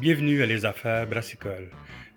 Bienvenue 0.00 0.44
à 0.44 0.46
Les 0.46 0.64
Affaires 0.64 1.08
Brassicole, 1.08 1.70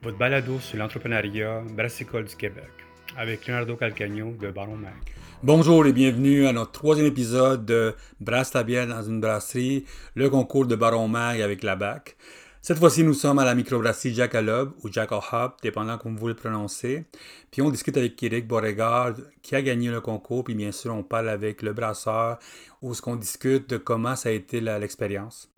votre 0.04 0.15
balado 0.15 0.59
sur 0.59 0.78
l'entrepreneuriat 0.78 1.63
brassicole 1.76 2.26
du 2.26 2.35
Québec, 2.35 2.69
avec 3.17 3.47
Leonardo 3.47 3.76
Calcagno 3.76 4.35
de 4.39 4.51
Baron 4.51 4.76
Mag. 4.76 4.94
Bonjour 5.42 5.88
et 5.88 5.91
bienvenue 5.91 6.46
à 6.46 6.54
notre 6.54 6.73
troisième 6.73 7.07
épisode 7.07 7.65
de 7.65 7.96
Brasse 8.20 8.52
ta 8.52 8.62
bière 8.62 8.86
dans 8.86 9.02
une 9.02 9.20
brasserie, 9.20 9.85
le 10.13 10.29
concours 10.29 10.67
de 10.67 10.75
Baron 10.75 11.07
Mag 11.07 11.42
avec 11.42 11.63
la 11.63 11.75
BAC. 11.75 12.17
Cette 12.62 12.78
fois-ci, 12.78 13.03
nous 13.03 13.15
sommes 13.15 13.39
à 13.39 13.46
la 13.46 13.56
microbrasserie 13.56 14.13
Jackalob 14.13 14.74
ou 14.84 14.89
Hop, 15.31 15.56
dépendant 15.63 15.98
comme 15.98 16.16
vous 16.16 16.27
le 16.27 16.35
prononcez. 16.35 17.05
Puis 17.49 17.63
on 17.63 17.71
discute 17.71 17.98
avec 17.98 18.21
Eric 18.21 18.48
Beauregard 18.48 19.16
qui 19.41 19.55
a 19.55 19.63
gagné 19.63 19.89
le 19.89 20.02
concours. 20.02 20.43
Puis 20.43 20.53
bien 20.53 20.71
sûr, 20.71 20.93
on 20.93 21.02
parle 21.02 21.29
avec 21.29 21.63
le 21.63 21.73
brasseur 21.73 22.38
où 22.84 22.93
ce 22.93 23.02
qu'on 23.02 23.16
discute 23.16 23.67
de 23.71 23.77
comment 23.77 24.16
ça 24.16 24.29
a 24.29 24.34
été 24.34 24.61
l'expérience. 24.61 25.52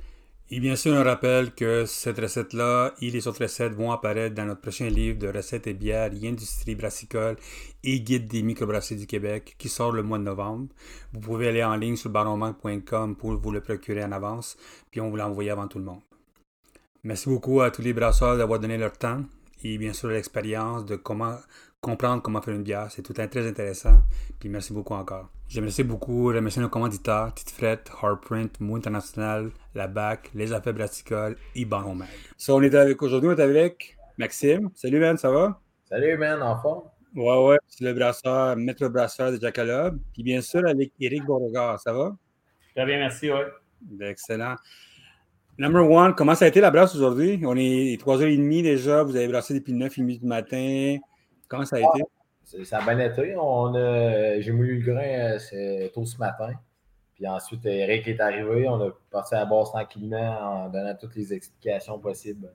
Et 0.49 0.59
bien 0.59 0.75
sûr, 0.75 0.93
un 0.93 1.03
rappel 1.03 1.53
que 1.55 1.85
cette 1.85 2.19
recette-là 2.19 2.93
et 3.01 3.09
les 3.09 3.27
autres 3.27 3.41
recettes 3.41 3.73
vont 3.73 3.91
apparaître 3.91 4.35
dans 4.35 4.45
notre 4.45 4.61
prochain 4.61 4.87
livre 4.87 5.17
de 5.17 5.27
recettes 5.27 5.67
et 5.67 5.73
bières, 5.73 6.11
industrie 6.23 6.75
brassicole 6.75 7.37
et 7.83 8.01
guide 8.01 8.27
des 8.27 8.43
microbrasseries 8.43 8.97
du 8.97 9.07
Québec 9.07 9.55
qui 9.57 9.69
sort 9.69 9.93
le 9.93 10.03
mois 10.03 10.19
de 10.19 10.23
novembre. 10.23 10.67
Vous 11.13 11.21
pouvez 11.21 11.47
aller 11.47 11.63
en 11.63 11.75
ligne 11.75 11.95
sur 11.95 12.09
baronmanque.com 12.09 13.15
pour 13.15 13.37
vous 13.37 13.51
le 13.51 13.61
procurer 13.61 14.03
en 14.03 14.11
avance, 14.11 14.57
puis 14.91 15.01
on 15.01 15.09
vous 15.09 15.15
l'envoie 15.15 15.49
avant 15.49 15.67
tout 15.67 15.79
le 15.79 15.85
monde. 15.85 16.01
Merci 17.03 17.29
beaucoup 17.29 17.61
à 17.61 17.71
tous 17.71 17.81
les 17.81 17.93
brasseurs 17.93 18.37
d'avoir 18.37 18.59
donné 18.59 18.77
leur 18.77 18.93
temps 18.93 19.23
et 19.63 19.77
bien 19.77 19.93
sûr 19.93 20.09
l'expérience 20.09 20.85
de 20.85 20.97
comment 20.97 21.37
comprendre 21.83 22.21
comment 22.23 22.41
faire 22.41 22.55
une 22.55 22.63
bière. 22.63 22.87
C'est 22.89 23.03
tout 23.03 23.13
un 23.17 23.27
très 23.27 23.47
intéressant. 23.47 24.01
Puis 24.39 24.49
merci 24.49 24.73
beaucoup 24.73 24.93
encore. 24.93 25.29
J'aimerais 25.49 25.83
beaucoup 25.83 26.27
remercier 26.27 26.61
nos 26.61 26.69
commanditaires, 26.69 27.31
Tite 27.35 27.51
Fret, 27.51 27.83
Hardprint, 28.01 28.59
Mou 28.59 28.77
International, 28.77 29.51
La 29.75 29.87
BAC, 29.87 30.31
Les 30.33 30.51
Affaires 30.53 30.73
Brassicoles 30.73 31.35
et 31.55 31.65
Baron 31.65 31.93
Mag. 31.93 32.07
Ça, 32.37 32.55
on 32.55 32.61
est 32.61 32.73
avec 32.73 33.01
aujourd'hui, 33.03 33.29
on 33.29 33.33
est 33.33 33.41
avec 33.41 33.97
Maxime. 34.17 34.69
Salut 34.73 34.99
man, 34.99 35.17
ça 35.17 35.29
va? 35.29 35.59
Salut 35.87 36.17
man, 36.17 36.41
en 36.41 36.57
forme? 36.59 36.83
Ouais, 37.15 37.45
ouais, 37.45 37.57
c'est 37.67 37.83
le 37.83 37.93
brasseur, 37.93 38.55
maître 38.55 38.87
brasseur 38.87 39.31
de 39.31 39.39
Jackalob. 39.39 39.99
Puis 40.13 40.23
bien 40.23 40.41
sûr 40.41 40.65
avec 40.65 40.93
Eric 40.99 41.25
Beauregard, 41.25 41.79
ça 41.79 41.93
va? 41.93 42.15
Très 42.75 42.85
bien, 42.85 42.97
merci, 42.97 43.29
ouais. 43.29 43.45
Excellent. 43.99 44.55
Number 45.59 45.87
one, 45.87 46.15
comment 46.15 46.33
ça 46.33 46.45
a 46.45 46.47
été 46.47 46.61
la 46.61 46.71
brasse 46.71 46.95
aujourd'hui? 46.95 47.39
On 47.45 47.55
est 47.55 48.01
3h30 48.01 48.63
déjà, 48.63 49.03
vous 49.03 49.15
avez 49.15 49.27
brassé 49.27 49.53
depuis 49.53 49.73
9h30 49.73 50.19
du 50.21 50.25
matin. 50.25 50.97
Comment 51.47 51.65
ça 51.65 51.77
a 51.77 51.79
été? 51.79 52.03
Ah, 52.03 52.63
ça 52.63 52.77
a 52.79 52.81
bien 52.81 52.99
été. 52.99 53.35
j'ai 54.41 54.51
moulu 54.51 54.79
le 54.79 54.91
grain 54.91 55.37
euh, 55.53 55.89
tôt 55.93 56.05
ce 56.05 56.17
matin. 56.17 56.53
Puis 57.15 57.27
ensuite, 57.27 57.65
Eric 57.65 58.07
est 58.07 58.19
arrivé. 58.19 58.67
On 58.67 58.81
a 58.81 58.91
parti 59.11 59.35
à 59.35 59.39
la 59.39 59.45
base 59.45 59.69
tranquillement 59.69 60.65
en 60.65 60.69
donnant 60.69 60.95
toutes 60.99 61.15
les 61.15 61.33
explications 61.33 61.99
possibles. 61.99 62.51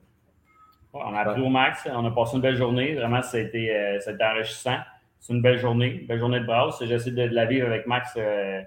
on 0.93 1.13
a 1.13 1.21
appris 1.21 1.41
au 1.41 1.49
max. 1.49 1.87
On 1.91 2.05
a 2.05 2.11
passé 2.11 2.35
une 2.35 2.41
belle 2.41 2.57
journée. 2.57 2.95
Vraiment, 2.95 3.21
ça 3.21 3.37
a 3.37 3.41
été, 3.41 3.75
euh, 3.75 3.99
enrichissant. 4.21 4.77
C'est 5.19 5.33
une 5.33 5.41
belle 5.41 5.59
journée, 5.59 6.01
une 6.01 6.07
belle 6.07 6.19
journée 6.19 6.39
de 6.39 6.45
brasse. 6.45 6.83
J'essaie 6.83 7.11
de, 7.11 7.23
la 7.23 7.45
vivre 7.45 7.67
avec 7.67 7.87
Max 7.87 8.13
euh, 8.17 8.61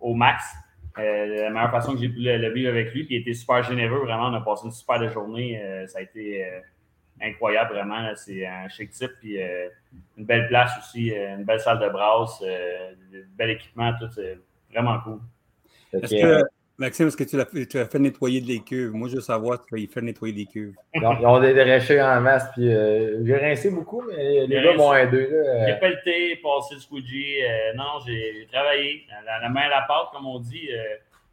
au 0.00 0.14
max. 0.14 0.44
Euh, 0.98 1.44
la 1.44 1.50
meilleure 1.50 1.70
façon 1.70 1.92
que 1.92 2.00
j'ai 2.00 2.08
pu 2.08 2.18
le, 2.18 2.52
vivre 2.52 2.70
avec 2.70 2.92
lui, 2.92 3.04
puis 3.04 3.16
il 3.16 3.20
était 3.20 3.34
super 3.34 3.62
généreux, 3.62 4.00
vraiment. 4.00 4.28
On 4.28 4.34
a 4.34 4.40
passé 4.40 4.66
une 4.66 4.72
super 4.72 4.98
de 4.98 5.08
journée. 5.08 5.60
Euh, 5.62 5.86
ça 5.86 5.98
a 5.98 6.02
été 6.02 6.44
euh, 6.44 6.60
incroyable, 7.20 7.74
vraiment. 7.74 8.12
C'est 8.16 8.46
un 8.46 8.68
chic 8.68 8.90
type, 8.90 9.12
puis 9.20 9.38
une 10.16 10.24
belle 10.24 10.48
place 10.48 10.72
aussi, 10.78 11.08
une 11.10 11.44
belle 11.44 11.60
salle 11.60 11.78
de 11.80 11.88
brasse, 11.88 12.42
un 12.42 13.18
bel 13.36 13.50
équipement, 13.50 13.92
tout. 13.98 14.08
C'est 14.14 14.38
vraiment 14.70 15.00
cool. 15.00 15.20
Maxime, 16.78 17.08
est-ce 17.08 17.16
que 17.16 17.24
tu 17.24 17.40
as, 17.40 17.66
tu 17.66 17.76
as, 17.76 17.86
fait 17.86 17.98
nettoyer 17.98 18.40
des 18.40 18.60
cuves? 18.60 18.92
Moi, 18.92 19.08
je 19.08 19.16
veux 19.16 19.20
savoir 19.20 19.58
si 19.58 19.66
tu 19.66 19.86
vas 19.86 19.92
faire 19.92 20.02
nettoyer 20.04 20.32
des 20.32 20.46
cuves. 20.46 20.76
ils 20.94 21.04
ont 21.04 21.40
déchets 21.40 22.00
en 22.00 22.20
masse, 22.20 22.48
puis 22.52 22.72
euh, 22.72 23.26
j'ai 23.26 23.36
rincé 23.36 23.68
beaucoup, 23.72 24.00
mais 24.02 24.46
les 24.46 24.62
gars 24.62 24.74
m'ont 24.74 24.94
aidé. 24.94 25.28
J'ai 25.66 25.74
pelleté, 25.74 26.36
passé 26.36 26.76
le 26.76 26.80
squeegee. 26.80 27.42
Euh, 27.42 27.74
non, 27.74 27.98
j'ai 28.06 28.46
travaillé. 28.52 29.04
La, 29.26 29.48
main 29.48 29.62
à 29.62 29.68
la 29.68 29.82
pâte, 29.88 30.10
comme 30.12 30.26
on 30.26 30.38
dit. 30.38 30.68
Euh, 30.72 30.84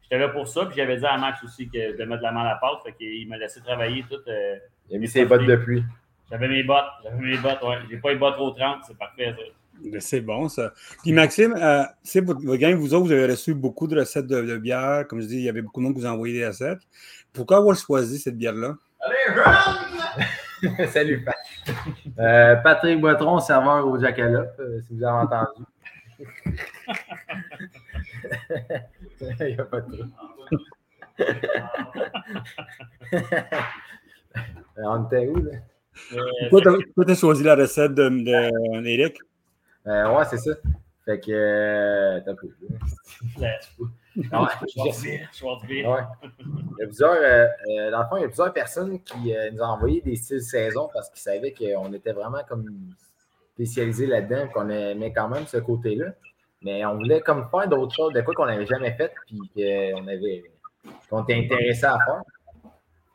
j'étais 0.02 0.18
là 0.18 0.30
pour 0.30 0.48
ça, 0.48 0.66
puis 0.66 0.74
j'avais 0.76 0.96
dit 0.96 1.06
à 1.06 1.16
Max 1.16 1.40
aussi 1.44 1.68
que 1.68 1.96
de 1.96 2.04
mettre 2.04 2.24
la 2.24 2.32
main 2.32 2.40
à 2.40 2.48
la 2.48 2.56
pâte, 2.56 2.82
fait 2.84 2.94
qu'il 2.94 3.28
m'a 3.28 3.36
laissé 3.38 3.60
travailler 3.60 4.04
tout. 4.10 4.18
Il 4.90 4.96
a 4.96 4.98
mis 4.98 5.08
ses 5.08 5.24
bottes 5.24 5.46
de 5.46 5.56
pluie. 5.56 5.84
J'avais 6.30 6.48
mes 6.48 6.62
bottes, 6.62 6.84
j'avais 7.04 7.18
mes 7.18 7.36
bottes, 7.36 7.62
ouais. 7.62 7.76
J'ai 7.88 7.98
pas 7.98 8.10
les 8.10 8.16
bottes 8.16 8.34
trop 8.34 8.50
30, 8.50 8.82
c'est 8.86 8.98
parfait, 8.98 9.34
ça. 9.36 10.00
C'est 10.00 10.20
bon, 10.20 10.48
ça. 10.48 10.72
Puis 11.02 11.12
Maxime, 11.12 11.54
euh, 11.56 11.84
c'est 12.02 12.20
votre, 12.20 12.40
gang, 12.56 12.74
vous 12.74 12.94
autres, 12.94 13.06
vous 13.06 13.12
avez 13.12 13.26
reçu 13.26 13.54
beaucoup 13.54 13.86
de 13.86 13.98
recettes 13.98 14.26
de, 14.26 14.56
bière. 14.56 15.06
Comme 15.06 15.20
je 15.20 15.26
dis, 15.26 15.36
il 15.36 15.42
y 15.42 15.48
avait 15.48 15.62
beaucoup 15.62 15.80
de 15.80 15.84
monde 15.84 15.94
qui 15.94 16.00
vous 16.00 16.06
a 16.06 16.10
envoyé 16.10 16.34
des 16.34 16.46
recettes. 16.46 16.80
Pourquoi 17.32 17.58
avoir 17.58 17.76
choisi 17.76 18.18
cette 18.18 18.36
bière-là? 18.36 18.76
Allez, 19.00 19.16
Salut, 20.88 21.22
Pat. 21.22 21.36
Euh, 22.18 22.56
Patrick 22.56 23.00
Boitron, 23.00 23.38
serveur 23.40 23.86
au 23.86 24.00
Jackalope, 24.00 24.58
euh, 24.58 24.80
si 24.80 24.94
vous 24.94 25.04
avez 25.04 25.26
entendu. 25.26 25.62
il 29.40 29.46
n'y 29.46 29.60
a 29.60 29.64
pas 29.64 29.82
de 29.82 30.08
On 34.78 35.06
était 35.06 35.28
où, 35.28 35.36
là? 35.36 35.52
Pourquoi 36.50 37.04
tu 37.04 37.10
as 37.10 37.14
choisi 37.14 37.42
la 37.42 37.54
recette 37.54 37.94
d'Éric? 37.94 39.18
De, 39.84 39.90
euh, 39.90 40.16
ouais, 40.16 40.24
c'est 40.28 40.38
ça. 40.38 40.52
Fait 41.06 41.20
que. 41.20 41.30
Euh, 41.30 42.20
t'as 42.24 42.34
peu. 42.34 42.48
Non, 44.32 44.46
Il 44.68 45.84
y 45.84 46.82
a 46.82 46.86
plusieurs, 46.86 47.12
euh, 47.12 47.46
euh, 47.68 47.90
dans 47.90 48.00
le 48.00 48.06
fond, 48.08 48.16
il 48.16 48.22
y 48.22 48.24
a 48.24 48.28
plusieurs 48.28 48.52
personnes 48.52 49.00
qui 49.02 49.34
nous 49.52 49.60
ont 49.60 49.66
envoyé 49.66 50.00
des 50.00 50.16
styles 50.16 50.42
saison 50.42 50.88
parce 50.92 51.10
qu'ils 51.10 51.20
savaient 51.20 51.52
qu'on 51.52 51.92
était 51.92 52.12
vraiment 52.12 52.42
comme 52.48 52.66
spécialisés 53.54 54.06
là-dedans, 54.06 54.48
qu'on 54.48 54.68
aimait 54.70 55.12
quand 55.12 55.28
même 55.28 55.46
ce 55.46 55.58
côté-là. 55.58 56.06
Mais 56.62 56.84
on 56.86 56.96
voulait 56.96 57.20
comme 57.20 57.46
faire 57.50 57.68
d'autres 57.68 57.94
choses, 57.94 58.12
de 58.14 58.22
quoi 58.22 58.34
qu'on 58.34 58.46
n'avait 58.46 58.66
jamais 58.66 58.92
fait, 58.92 59.12
puis 59.26 59.38
qu'on 59.54 60.08
avait 60.08 60.44
qu'on 61.10 61.22
était 61.22 61.34
intéressé 61.34 61.84
à 61.84 61.98
faire. 62.04 62.22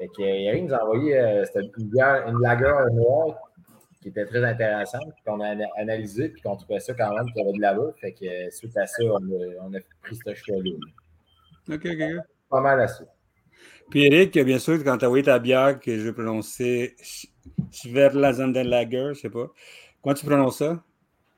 Fait 0.01 0.07
que 0.07 0.23
Eric 0.23 0.63
nous 0.63 0.73
a 0.73 0.84
envoyé 0.84 1.44
c'était 1.45 1.59
une, 1.78 1.91
une 1.94 2.41
lager 2.41 2.72
noire 2.91 3.51
qui 4.01 4.07
était 4.09 4.25
très 4.25 4.44
intéressant, 4.44 4.97
qu'on 5.23 5.39
a 5.41 5.56
analysé, 5.78 6.29
puis 6.29 6.41
qu'on 6.41 6.56
trouvait 6.56 6.79
ça 6.79 6.94
quand 6.95 7.13
même 7.13 7.25
qu'il 7.28 7.38
y 7.38 7.47
avait 7.47 7.56
de 7.56 7.62
la 7.62 7.75
boue. 7.75 7.91
Fait 8.01 8.13
que 8.13 8.25
euh, 8.25 8.50
suite 8.50 8.75
à 8.75 8.88
ça, 8.88 9.03
on 9.03 9.73
a, 9.73 9.79
pris 10.01 10.16
ce 10.16 10.34
choix-là. 10.34 10.72
OK, 11.69 11.85
OK. 11.85 12.25
Pas 12.50 12.62
mal 12.62 12.81
à 12.81 12.88
ça. 12.88 13.03
Puis 13.91 14.06
Eric, 14.06 14.39
bien 14.39 14.57
sûr, 14.57 14.84
quand 14.84 14.97
tu 14.97 15.06
as 15.06 15.07
envoyé 15.07 15.23
ta 15.23 15.38
bière, 15.38 15.79
que 15.79 16.00
je 16.00 16.09
prononçais 16.09 16.95
Schwerlazendenlager, 17.72 19.09
je 19.13 19.19
sais 19.19 19.29
pas. 19.29 19.51
Comment 20.01 20.16
tu 20.16 20.25
prononces 20.25 20.57
ça? 20.57 20.83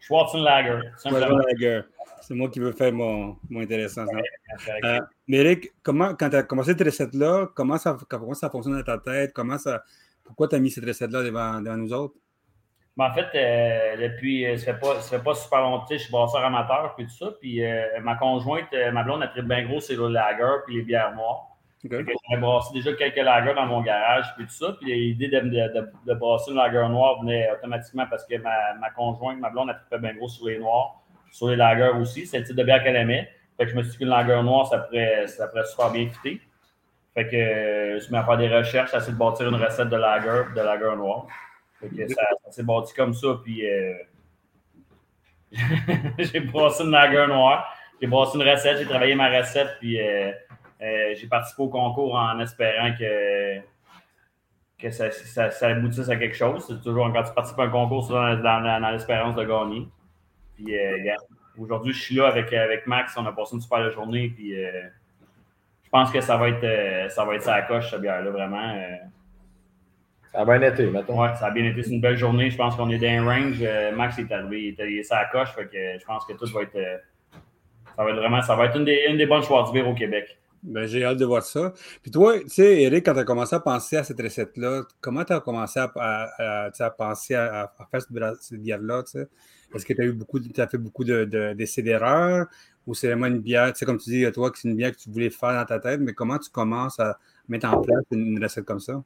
Schwarzenlager. 0.06 0.80
Schwarzenlager. 1.02 1.82
C'est 2.22 2.34
moi 2.34 2.50
qui 2.50 2.60
veux 2.60 2.72
faire 2.72 2.94
mon, 2.94 3.38
mon 3.50 3.62
intéressant. 3.62 4.06
Euh, 4.84 5.00
mais 5.28 5.38
Eric, 5.38 5.74
comment, 5.82 6.14
quand 6.16 6.30
tu 6.30 6.36
as 6.38 6.44
commencé 6.44 6.72
cette 6.72 6.84
recette-là, 6.84 7.50
comment 7.54 7.78
ça, 7.78 7.98
comment 8.10 8.34
ça 8.34 8.50
fonctionne 8.50 8.78
dans 8.78 8.84
ta 8.84 8.98
tête? 8.98 9.34
Comment 9.34 9.58
ça, 9.58 9.84
pourquoi 10.24 10.48
tu 10.48 10.56
as 10.56 10.60
mis 10.60 10.72
cette 10.72 10.86
recette-là 10.86 11.24
devant, 11.24 11.60
devant 11.60 11.78
nous 11.78 11.94
autres? 11.94 12.16
en 12.98 13.12
fait, 13.14 13.28
euh, 13.36 13.98
depuis, 13.98 14.46
euh, 14.46 14.58
ça 14.58 14.74
fait 14.74 14.80
pas, 14.80 15.00
fait 15.00 15.24
pas 15.24 15.34
super 15.34 15.62
longtemps, 15.62 15.86
je 15.90 15.98
suis 15.98 16.12
brasseur 16.12 16.46
amateur, 16.46 16.94
puis 16.96 17.06
tout 17.06 17.14
ça. 17.14 17.32
Puis 17.40 17.64
euh, 17.64 18.00
ma 18.02 18.16
conjointe, 18.16 18.72
ma 18.92 19.04
blonde, 19.04 19.24
a 19.24 19.28
pris 19.28 19.42
bien 19.42 19.66
gros, 19.66 19.80
c'est 19.80 19.96
le 19.96 20.10
lager, 20.10 20.62
puis 20.66 20.76
les 20.76 20.82
bières 20.84 21.14
noires. 21.16 21.53
Okay. 21.86 22.06
J'avais 22.30 22.42
brassé 22.42 22.74
déjà 22.74 22.94
quelques 22.94 23.18
lagers 23.18 23.54
dans 23.54 23.66
mon 23.66 23.82
garage, 23.82 24.34
puis 24.38 24.46
tout 24.46 24.54
ça. 24.54 24.78
Puis 24.80 24.94
l'idée 24.94 25.28
de, 25.28 25.40
de, 25.40 25.92
de, 26.06 26.14
brasser 26.14 26.52
une 26.52 26.58
lager 26.58 26.88
noire 26.88 27.20
venait 27.22 27.50
automatiquement 27.52 28.06
parce 28.10 28.26
que 28.26 28.38
ma, 28.38 28.74
ma 28.80 28.90
conjointe, 28.92 29.40
ma 29.40 29.50
blonde, 29.50 29.70
a 29.70 29.74
pris 29.74 30.00
bien 30.00 30.14
gros 30.14 30.30
sur 30.30 30.48
les 30.48 30.60
noirs, 30.60 31.02
sur 31.32 31.50
les 31.50 31.58
lagers 31.58 31.98
aussi. 32.00 32.26
C'est 32.26 32.40
le 32.40 32.46
type 32.46 32.56
de 32.56 32.64
bière 32.64 32.84
qu'elle 32.84 32.96
aimait. 32.96 33.30
Fait 33.58 33.66
que 33.66 33.72
je 33.72 33.76
me 33.76 33.84
suis 33.84 33.92
dit 33.92 33.98
qu'une 33.98 34.08
lager 34.08 34.42
noire, 34.44 34.68
ça 34.68 34.80
pourrait, 34.80 35.28
ça 35.28 35.48
pourrait 35.48 35.66
super 35.66 35.92
bien 35.92 36.08
fitter. 36.10 36.42
Fait 37.14 37.28
que 37.28 37.38
je 37.38 37.94
me 37.96 38.00
suis 38.00 38.12
mis 38.12 38.18
à 38.18 38.24
faire 38.24 38.38
des 38.38 38.48
recherches, 38.48 38.94
à 38.94 38.98
essayer 38.98 39.14
de 39.14 39.18
bâtir 39.18 39.48
une 39.48 39.56
recette 39.56 39.90
de 39.90 39.98
lager, 39.98 40.44
de 40.56 40.62
lager 40.62 40.96
noire 40.96 41.28
ça, 42.08 42.52
s'est 42.52 42.64
bâti 42.64 42.94
comme 42.94 43.14
ça, 43.14 43.40
puis 43.44 43.70
euh, 43.70 43.94
j'ai 46.20 46.40
brassé 46.40 46.84
une 46.84 46.92
lager 46.92 47.28
noire. 47.28 47.76
J'ai 48.02 48.08
brassé 48.08 48.38
une 48.38 48.50
recette, 48.50 48.80
j'ai 48.80 48.86
travaillé 48.86 49.16
ma 49.16 49.30
recette, 49.30 49.78
puis 49.80 50.00
euh, 50.00 50.32
euh, 50.84 51.16
j'ai 51.16 51.28
participé 51.28 51.64
au 51.64 51.70
concours 51.70 52.16
en 52.16 52.40
espérant 52.40 52.94
que, 52.98 53.60
que 54.78 54.92
ça, 54.92 55.12
ça, 55.12 55.68
aboutisse 55.68 56.10
à 56.10 56.16
quelque 56.18 56.36
chose. 56.36 56.66
C'est 56.68 56.82
toujours 56.82 57.12
quand 57.14 57.24
tu 57.24 57.34
participes 57.34 57.60
à 57.60 57.64
un 57.64 57.70
concours, 57.70 58.06
c'est 58.06 58.14
dans, 58.14 58.62
dans, 58.62 58.92
l'espérance 58.92 59.36
de 59.36 59.44
gagner. 59.44 59.88
Puis 60.56 60.76
aujourd'hui, 61.58 61.94
je 61.94 62.02
suis 62.02 62.16
là 62.16 62.28
avec, 62.28 62.52
avec 62.52 62.86
Max, 62.86 63.16
on 63.18 63.26
a 63.26 63.32
passé 63.32 63.56
une 63.56 63.62
super 63.62 63.90
journée, 63.92 64.30
puis 64.36 64.54
je 64.54 65.90
pense 65.90 66.12
que 66.12 66.22
ça 66.22 66.38
va 66.38 66.50
être 66.50 67.12
ça 67.12 67.24
va 67.24 67.36
être 67.36 67.44
sa 67.44 67.62
coche, 67.62 67.90
cette 67.90 68.02
bière-là, 68.02 68.30
vraiment. 68.30 68.76
Ça 70.34 70.42
a 70.42 70.46
bien 70.46 70.62
été, 70.64 70.88
mettons. 70.88 71.22
Oui, 71.22 71.28
ça 71.36 71.46
a 71.46 71.52
bien 71.52 71.64
été. 71.64 71.84
C'est 71.84 71.92
une 71.92 72.02
belle 72.02 72.18
journée. 72.18 72.50
Je 72.50 72.58
pense 72.58 72.76
qu'on 72.76 72.90
est 72.90 72.98
dans 72.98 73.08
un 73.08 73.24
range. 73.24 73.58
Euh, 73.62 73.96
Max 73.96 74.18
est 74.18 74.32
arrivé, 74.32 74.76
il 74.80 75.04
à 75.12 75.22
la 75.22 75.26
coche. 75.26 75.54
Fait 75.54 75.66
que 75.66 76.00
je 76.00 76.04
pense 76.06 76.26
que 76.26 76.34
tout 76.34 76.52
va 76.52 76.64
être. 76.64 76.76
Euh, 76.76 76.98
ça 77.96 78.04
va 78.04 78.10
être 78.10 78.16
vraiment. 78.16 78.42
Ça 78.42 78.56
va 78.56 78.66
être 78.66 78.76
une 78.76 78.86
des, 78.86 79.06
une 79.10 79.18
des 79.18 79.28
bonnes 79.28 79.44
Schwarzbier 79.44 79.84
au 79.84 79.94
Québec. 79.94 80.40
Ben, 80.64 80.88
j'ai 80.88 81.04
hâte 81.04 81.18
de 81.18 81.26
voir 81.26 81.44
ça. 81.44 81.74
Puis 82.02 82.10
toi, 82.10 82.40
tu 82.40 82.48
sais, 82.48 82.84
Eric, 82.84 83.06
quand 83.06 83.14
tu 83.14 83.20
as 83.20 83.26
commencé 83.26 83.54
à 83.54 83.60
penser 83.60 83.98
à 83.98 84.04
cette 84.06 84.22
recette-là, 84.22 84.84
comment 85.02 85.26
tu 85.26 85.34
as 85.34 85.42
commencé 85.42 85.78
à, 85.80 85.90
penser 86.98 87.36
à, 87.36 87.70
faire 87.92 88.02
cette, 88.02 88.62
bière-là? 88.62 89.04
Est-ce 89.76 89.86
que 89.86 89.94
tu 89.94 90.02
as 90.02 90.06
eu 90.06 90.14
beaucoup, 90.14 90.40
as 90.58 90.68
fait 90.68 90.78
beaucoup 90.78 91.04
d'essais 91.04 91.82
de, 91.82 91.86
d'erreurs 91.86 92.48
ou 92.88 92.94
c'est 92.94 93.08
vraiment 93.08 93.28
une 93.28 93.40
bière, 93.40 93.72
tu 93.74 93.80
sais, 93.80 93.86
comme 93.86 93.98
tu 93.98 94.10
dis, 94.10 94.30
toi, 94.32 94.52
que 94.52 94.58
c'est 94.58 94.68
une 94.68 94.76
bière 94.76 94.92
que 94.92 94.98
tu 94.98 95.10
voulais 95.10 95.30
faire 95.30 95.54
dans 95.54 95.66
ta 95.66 95.80
tête, 95.80 96.00
mais 96.02 96.14
comment 96.14 96.38
tu 96.38 96.50
commences 96.50 97.00
à 97.00 97.18
mettre 97.48 97.68
en 97.68 97.82
place 97.82 98.04
une, 98.12 98.42
recette 98.42 98.66
comme 98.66 98.80
ça? 98.80 99.02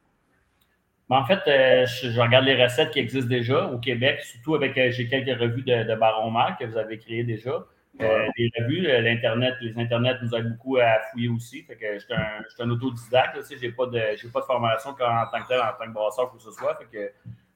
Ben, 1.10 1.18
en 1.18 1.26
fait, 1.26 1.40
euh, 1.48 1.86
je, 1.86 2.20
regarde 2.20 2.46
les 2.46 2.62
recettes 2.62 2.92
qui 2.92 3.00
existent 3.00 3.30
déjà 3.30 3.66
au 3.68 3.78
Québec, 3.80 4.20
surtout 4.22 4.56
avec, 4.56 4.78
euh, 4.78 4.92
j'ai 4.92 5.08
quelques 5.08 5.40
revues 5.40 5.64
de, 5.64 5.88
de 5.88 5.96
Baron 5.96 6.32
Marc 6.32 6.60
que 6.60 6.66
vous 6.66 6.78
avez 6.78 6.98
créées 6.98 7.24
déjà. 7.24 7.66
Euh, 8.02 8.28
les 8.38 8.52
revues, 8.60 8.82
l'Internet, 8.82 9.56
les 9.62 9.78
Internets 9.80 10.18
nous 10.22 10.36
aident 10.36 10.52
beaucoup 10.52 10.78
à 10.78 11.00
fouiller 11.12 11.30
aussi. 11.30 11.64
Fait 11.64 11.76
que 11.76 11.94
je 11.96 12.00
suis 12.00 12.14
un, 12.14 12.66
un, 12.66 12.70
autodidacte. 12.70 13.40
Je 13.50 13.66
n'ai 13.66 13.72
pas, 13.72 13.88
de, 13.88 14.30
pas 14.30 14.42
de 14.42 14.46
formation 14.46 14.92
en 14.92 14.96
tant 14.96 15.42
que 15.42 15.48
tel, 15.48 15.60
en 15.60 15.74
tant 15.80 15.86
que 15.86 15.94
brasseur, 15.94 16.32
ou 16.32 16.38
que 16.38 16.44
ce 16.44 16.52
soit. 16.52 16.76
Fait 16.76 16.86
que 16.86 17.12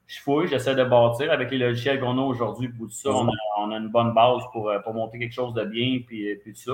je 0.07 0.19
fouille, 0.19 0.47
j'essaie 0.47 0.75
de 0.75 0.83
bâtir 0.83 1.31
avec 1.31 1.51
les 1.51 1.59
logiciels 1.59 1.99
qu'on 1.99 2.17
a 2.17 2.21
aujourd'hui. 2.21 2.69
Pour 2.69 2.87
tout 2.87 2.93
ça, 2.93 3.11
on 3.11 3.71
a, 3.71 3.75
une 3.77 3.89
bonne 3.89 4.13
base 4.13 4.41
pour, 4.51 4.69
euh, 4.69 4.79
pour, 4.79 4.93
monter 4.93 5.19
quelque 5.19 5.33
chose 5.33 5.53
de 5.53 5.63
bien, 5.63 5.99
puis, 6.05 6.35
puis 6.37 6.53
tout 6.53 6.59
ça. 6.59 6.73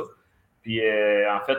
Puis 0.62 0.80
euh, 0.82 1.34
en 1.34 1.42
fait, 1.46 1.58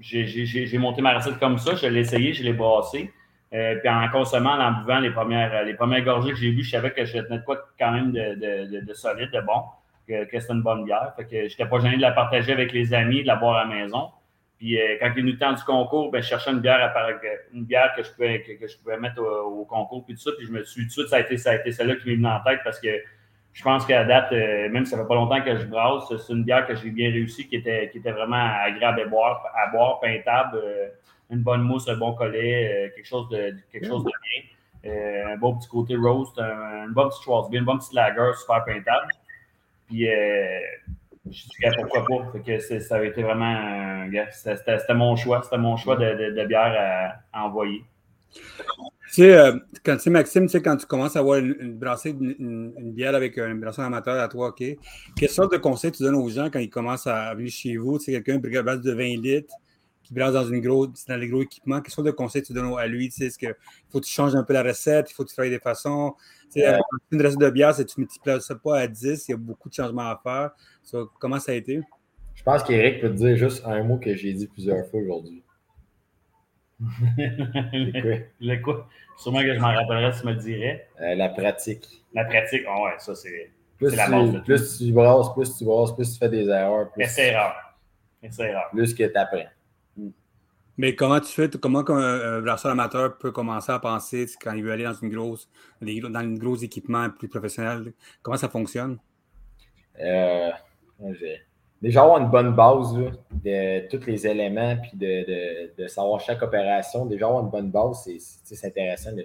j'ai 0.00 0.78
monté 0.78 1.00
ma 1.00 1.14
recette 1.14 1.38
comme 1.38 1.58
ça. 1.58 1.74
Je 1.74 1.86
l'ai 1.86 2.00
essayé, 2.00 2.34
je 2.34 2.42
l'ai 2.42 2.52
brassé. 2.52 3.10
puis 3.50 3.88
en 3.88 4.08
consommant, 4.10 4.58
en 4.58 4.72
buvant 4.82 5.00
les 5.00 5.10
premières, 5.10 5.64
les 5.64 5.74
premières 5.74 6.04
gorgées 6.04 6.30
que 6.30 6.38
j'ai 6.38 6.50
vues, 6.50 6.62
je 6.62 6.72
savais 6.72 6.90
que 6.90 7.06
je 7.06 7.18
tenais 7.18 7.38
de 7.38 7.44
quoi 7.44 7.58
quand 7.78 7.90
même 7.90 8.12
de, 8.12 8.34
de, 8.34 8.84
de 8.84 8.94
solide, 8.94 9.30
de 9.30 9.40
bon 9.40 9.62
que, 10.08 10.24
que 10.24 10.40
c'était 10.40 10.54
une 10.54 10.62
bonne 10.62 10.84
bière. 10.84 11.12
Fait 11.16 11.24
que 11.24 11.30
je 11.30 11.42
n'étais 11.44 11.66
pas 11.66 11.78
gêné 11.78 11.96
de 11.96 12.02
la 12.02 12.12
partager 12.12 12.52
avec 12.52 12.72
les 12.72 12.94
amis, 12.94 13.22
de 13.22 13.26
la 13.26 13.36
boire 13.36 13.56
à 13.56 13.64
la 13.64 13.74
maison. 13.74 14.10
Puis 14.58 14.80
euh, 14.80 14.96
quand 15.00 15.06
il 15.06 15.10
est 15.10 15.20
venu 15.20 15.32
le 15.32 15.38
temps 15.38 15.52
du 15.52 15.62
concours, 15.62 16.10
ben, 16.10 16.20
je 16.20 16.28
cherchais 16.28 16.50
une 16.50 16.58
bière, 16.58 16.80
à, 16.80 17.10
une 17.54 17.64
bière 17.64 17.94
que, 17.96 18.02
je 18.02 18.10
pouvais, 18.10 18.42
que, 18.42 18.66
je 18.66 18.76
pouvais 18.78 18.98
mettre 18.98 19.22
au, 19.22 19.64
concours. 19.64 20.04
Puis 20.04 20.14
tout 20.14 20.20
ça, 20.20 20.30
puis 20.36 20.46
je 20.46 20.52
me 20.52 20.64
suis 20.64 20.82
tout 20.82 20.86
de 20.88 20.92
suite, 20.92 21.08
ça 21.08 21.16
a 21.16 21.20
été, 21.20 21.36
ça 21.36 21.52
a 21.52 21.54
été 21.54 21.70
celle-là 21.70 21.94
qui 21.96 22.08
m'est 22.08 22.16
venue 22.16 22.26
en 22.26 22.40
tête 22.40 22.60
parce 22.64 22.80
que 22.80 22.88
je 23.52 23.62
pense 23.62 23.86
qu'à 23.86 24.04
date, 24.04 24.32
euh, 24.32 24.68
même 24.68 24.84
si 24.84 24.90
ça 24.90 24.98
fait 24.98 25.06
pas 25.06 25.14
longtemps 25.14 25.40
que 25.42 25.56
je 25.56 25.66
brasse, 25.66 26.04
c'est 26.08 26.32
une 26.32 26.44
bière 26.44 26.66
que 26.66 26.74
j'ai 26.74 26.90
bien 26.90 27.10
réussi, 27.10 27.48
qui 27.48 27.56
était, 27.56 27.88
qui 27.90 27.98
était 27.98 28.10
vraiment 28.10 28.50
agréable 28.64 29.00
à 29.00 29.06
boire, 29.06 29.44
à 29.54 29.70
boire 29.70 30.00
peintable, 30.00 30.58
euh, 30.62 30.88
une 31.30 31.42
bonne 31.42 31.62
mousse, 31.62 31.88
un 31.88 31.96
bon 31.96 32.14
collet, 32.14 32.92
quelque 32.96 33.06
chose 33.06 33.28
de 33.28 33.54
quelque 33.70 33.86
chose 33.86 34.02
de 34.02 34.10
bien. 34.10 35.32
un 35.32 35.36
bon 35.36 35.56
petit 35.56 35.68
côté 35.68 35.94
roast, 35.94 36.38
un, 36.38 36.86
une 36.86 36.94
bonne 36.94 37.08
petite 37.08 37.22
Schwarzbier, 37.22 37.58
une 37.58 37.64
bonne 37.64 37.78
petite 37.78 37.92
lager 37.92 38.32
super 38.38 38.64
peintable. 38.64 39.08
Puis, 39.88 40.08
euh, 40.08 40.60
je 41.30 41.38
suis 41.38 41.48
dit, 41.48 41.76
pourquoi 41.76 42.04
pas? 42.06 42.38
que 42.38 42.80
ça 42.80 42.96
avait 42.96 43.08
été 43.08 43.22
vraiment. 43.22 44.06
C'était 44.30 44.94
mon 44.94 45.16
choix. 45.16 45.42
C'était 45.42 45.58
mon 45.58 45.76
choix 45.76 45.96
de, 45.96 46.46
bière 46.46 47.20
à, 47.32 47.44
envoyer. 47.44 47.82
Tu 48.30 48.42
sais, 49.22 49.34
euh, 49.34 49.58
quand 49.84 49.96
tu 49.96 50.10
Maxime, 50.10 50.44
tu 50.44 50.50
sais, 50.50 50.62
quand 50.62 50.76
tu 50.76 50.84
commences 50.84 51.16
à 51.16 51.20
avoir 51.20 51.38
une, 51.38 51.78
brassée, 51.78 52.10
une, 52.10 52.92
bière 52.92 53.14
avec 53.14 53.38
un 53.38 53.54
brasseur 53.54 53.86
amateur 53.86 54.20
à 54.20 54.28
toi, 54.28 54.48
OK, 54.48 54.62
quelle 55.16 55.28
sorte 55.30 55.52
de 55.52 55.56
conseils 55.56 55.92
tu 55.92 56.02
donnes 56.02 56.14
aux 56.14 56.28
gens 56.28 56.50
quand 56.50 56.58
ils 56.58 56.68
commencent 56.68 57.06
à 57.06 57.34
venir 57.34 57.50
chez 57.50 57.76
vous? 57.78 57.98
Tu 57.98 58.04
sais, 58.04 58.12
quelqu'un 58.12 58.38
qui 58.40 58.62
brasse 58.62 58.82
de 58.82 58.92
20 58.92 59.02
litres, 59.22 59.54
qui 60.08 60.14
brasse 60.14 60.32
dans, 60.32 60.48
une 60.48 60.60
grosse, 60.60 61.04
dans 61.06 61.16
les 61.16 61.28
gros 61.28 61.42
équipements, 61.42 61.80
quelle 61.82 61.92
sorte 61.92 62.06
de 62.06 62.12
conseils 62.12 62.42
tu 62.42 62.54
donnes 62.54 62.72
à 62.78 62.86
lui? 62.86 63.08
Tu 63.10 63.16
sais, 63.16 63.26
est-ce 63.26 63.38
qu'il 63.38 63.54
faut 63.90 64.00
que 64.00 64.06
tu 64.06 64.12
changes 64.12 64.34
un 64.34 64.42
peu 64.42 64.54
la 64.54 64.62
recette? 64.62 65.10
Il 65.10 65.14
faut 65.14 65.22
que 65.22 65.28
tu 65.28 65.34
travailles 65.34 65.50
des 65.50 65.58
façons? 65.58 66.14
Euh, 66.56 66.78
une 67.10 67.22
recette 67.22 67.38
de 67.38 67.50
bière, 67.50 67.74
si 67.74 67.84
tu 67.84 68.00
ne 68.00 68.04
multiplies 68.04 68.40
ça 68.40 68.54
pas 68.54 68.80
à 68.80 68.86
10, 68.86 69.28
il 69.28 69.30
y 69.30 69.34
a 69.34 69.36
beaucoup 69.36 69.68
de 69.68 69.74
changements 69.74 70.08
à 70.08 70.20
faire. 70.22 70.50
comment 71.20 71.38
ça 71.38 71.52
a 71.52 71.54
été? 71.54 71.80
Je 72.34 72.42
pense 72.42 72.62
qu'Éric 72.62 73.02
peut 73.02 73.10
te 73.10 73.14
dire 73.14 73.36
juste 73.36 73.62
un 73.66 73.82
mot 73.82 73.98
que 73.98 74.14
j'ai 74.14 74.32
dit 74.32 74.46
plusieurs 74.46 74.86
fois 74.88 75.00
aujourd'hui. 75.00 75.42
le 76.80 78.62
quoi? 78.62 78.88
Sûrement 79.18 79.40
que 79.40 79.52
je 79.52 79.58
m'en 79.58 79.74
rappellerai 79.74 80.12
si 80.12 80.20
tu 80.20 80.26
me 80.26 80.32
le 80.32 80.38
dirais. 80.38 80.88
Euh, 81.00 81.14
la 81.16 81.28
pratique. 81.28 81.86
La 82.14 82.24
pratique, 82.24 82.62
oh 82.68 82.84
ouais, 82.84 82.92
ça 82.98 83.14
c'est 83.14 83.50
la 83.80 84.08
base. 84.08 84.32
De 84.32 84.38
plus 84.38 84.78
tu 84.78 84.92
brasses, 84.92 85.34
plus 85.34 85.58
tu 85.58 85.64
brasses, 85.64 85.92
plus 85.92 86.12
tu 86.12 86.18
fais 86.18 86.28
des 86.28 86.46
erreurs. 86.48 86.90
Plus 86.92 87.04
c'est 87.08 87.28
erreur. 87.28 87.54
C'est 88.30 88.48
erreur. 88.48 88.70
Plus 88.70 88.94
que 88.94 89.04
tu 89.04 89.16
apprends. 89.16 89.50
Mais 90.78 90.94
comment 90.94 91.18
tu 91.18 91.32
fais, 91.32 91.50
comment 91.50 91.82
un 91.90 92.40
brasseur 92.40 92.70
amateur 92.70 93.18
peut 93.18 93.32
commencer 93.32 93.72
à 93.72 93.80
penser 93.80 94.26
quand 94.40 94.52
il 94.52 94.62
veut 94.62 94.70
aller 94.70 94.84
dans 94.84 94.94
une 94.94 95.10
grosse, 95.10 95.50
dans 95.82 96.20
une 96.20 96.38
gros 96.38 96.54
équipement 96.54 97.10
plus 97.10 97.28
professionnel? 97.28 97.92
Comment 98.22 98.36
ça 98.36 98.48
fonctionne? 98.48 98.98
Euh, 100.00 100.50
déjà 101.82 102.02
avoir 102.02 102.18
une 102.18 102.30
bonne 102.30 102.54
base 102.54 102.94
de 102.94 103.88
tous 103.88 104.06
les 104.06 104.24
éléments 104.24 104.76
puis 104.76 104.92
de, 104.94 105.86
savoir 105.88 106.20
chaque 106.20 106.42
opération. 106.42 107.06
Déjà 107.06 107.26
avoir 107.26 107.42
une 107.42 107.50
bonne 107.50 107.72
base, 107.72 108.08
c'est 108.44 108.64
intéressant. 108.64 109.10
Le, 109.16 109.24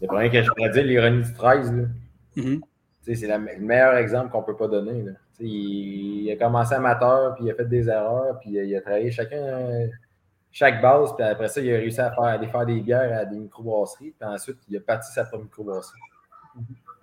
le 0.00 0.06
premier 0.06 0.30
que 0.30 0.40
je 0.40 0.48
pourrais 0.48 0.70
dire, 0.70 0.84
l'ironie 0.84 1.24
du 1.24 1.34
13, 1.34 1.88
mm-hmm. 2.36 2.60
c'est 3.02 3.26
le 3.26 3.58
meilleur 3.58 3.96
exemple 3.96 4.30
qu'on 4.30 4.42
ne 4.42 4.46
peut 4.46 4.56
pas 4.56 4.68
donner. 4.68 5.06
Il, 5.40 6.24
il, 6.24 6.30
a 6.30 6.36
commencé 6.36 6.74
amateur, 6.74 7.34
puis 7.34 7.46
il 7.46 7.50
a 7.50 7.54
fait 7.54 7.68
des 7.68 7.88
erreurs, 7.88 8.38
puis 8.38 8.50
il 8.50 8.76
a 8.76 8.80
travaillé 8.80 9.10
chacun 9.10 9.88
chaque 10.52 10.80
base, 10.80 11.14
puis 11.16 11.24
après 11.24 11.48
ça, 11.48 11.60
il 11.60 11.72
a 11.72 11.76
réussi 11.76 12.00
à 12.00 12.10
faire, 12.10 12.24
aller 12.24 12.48
faire 12.48 12.66
des 12.66 12.80
bières 12.80 13.18
à 13.18 13.24
des 13.24 13.38
microbrasseries, 13.38 14.14
puis 14.18 14.28
ensuite, 14.28 14.58
il 14.68 14.76
a 14.76 14.80
parti 14.80 15.12
sa 15.12 15.24
propre 15.24 15.44
microbrasserie. 15.44 16.00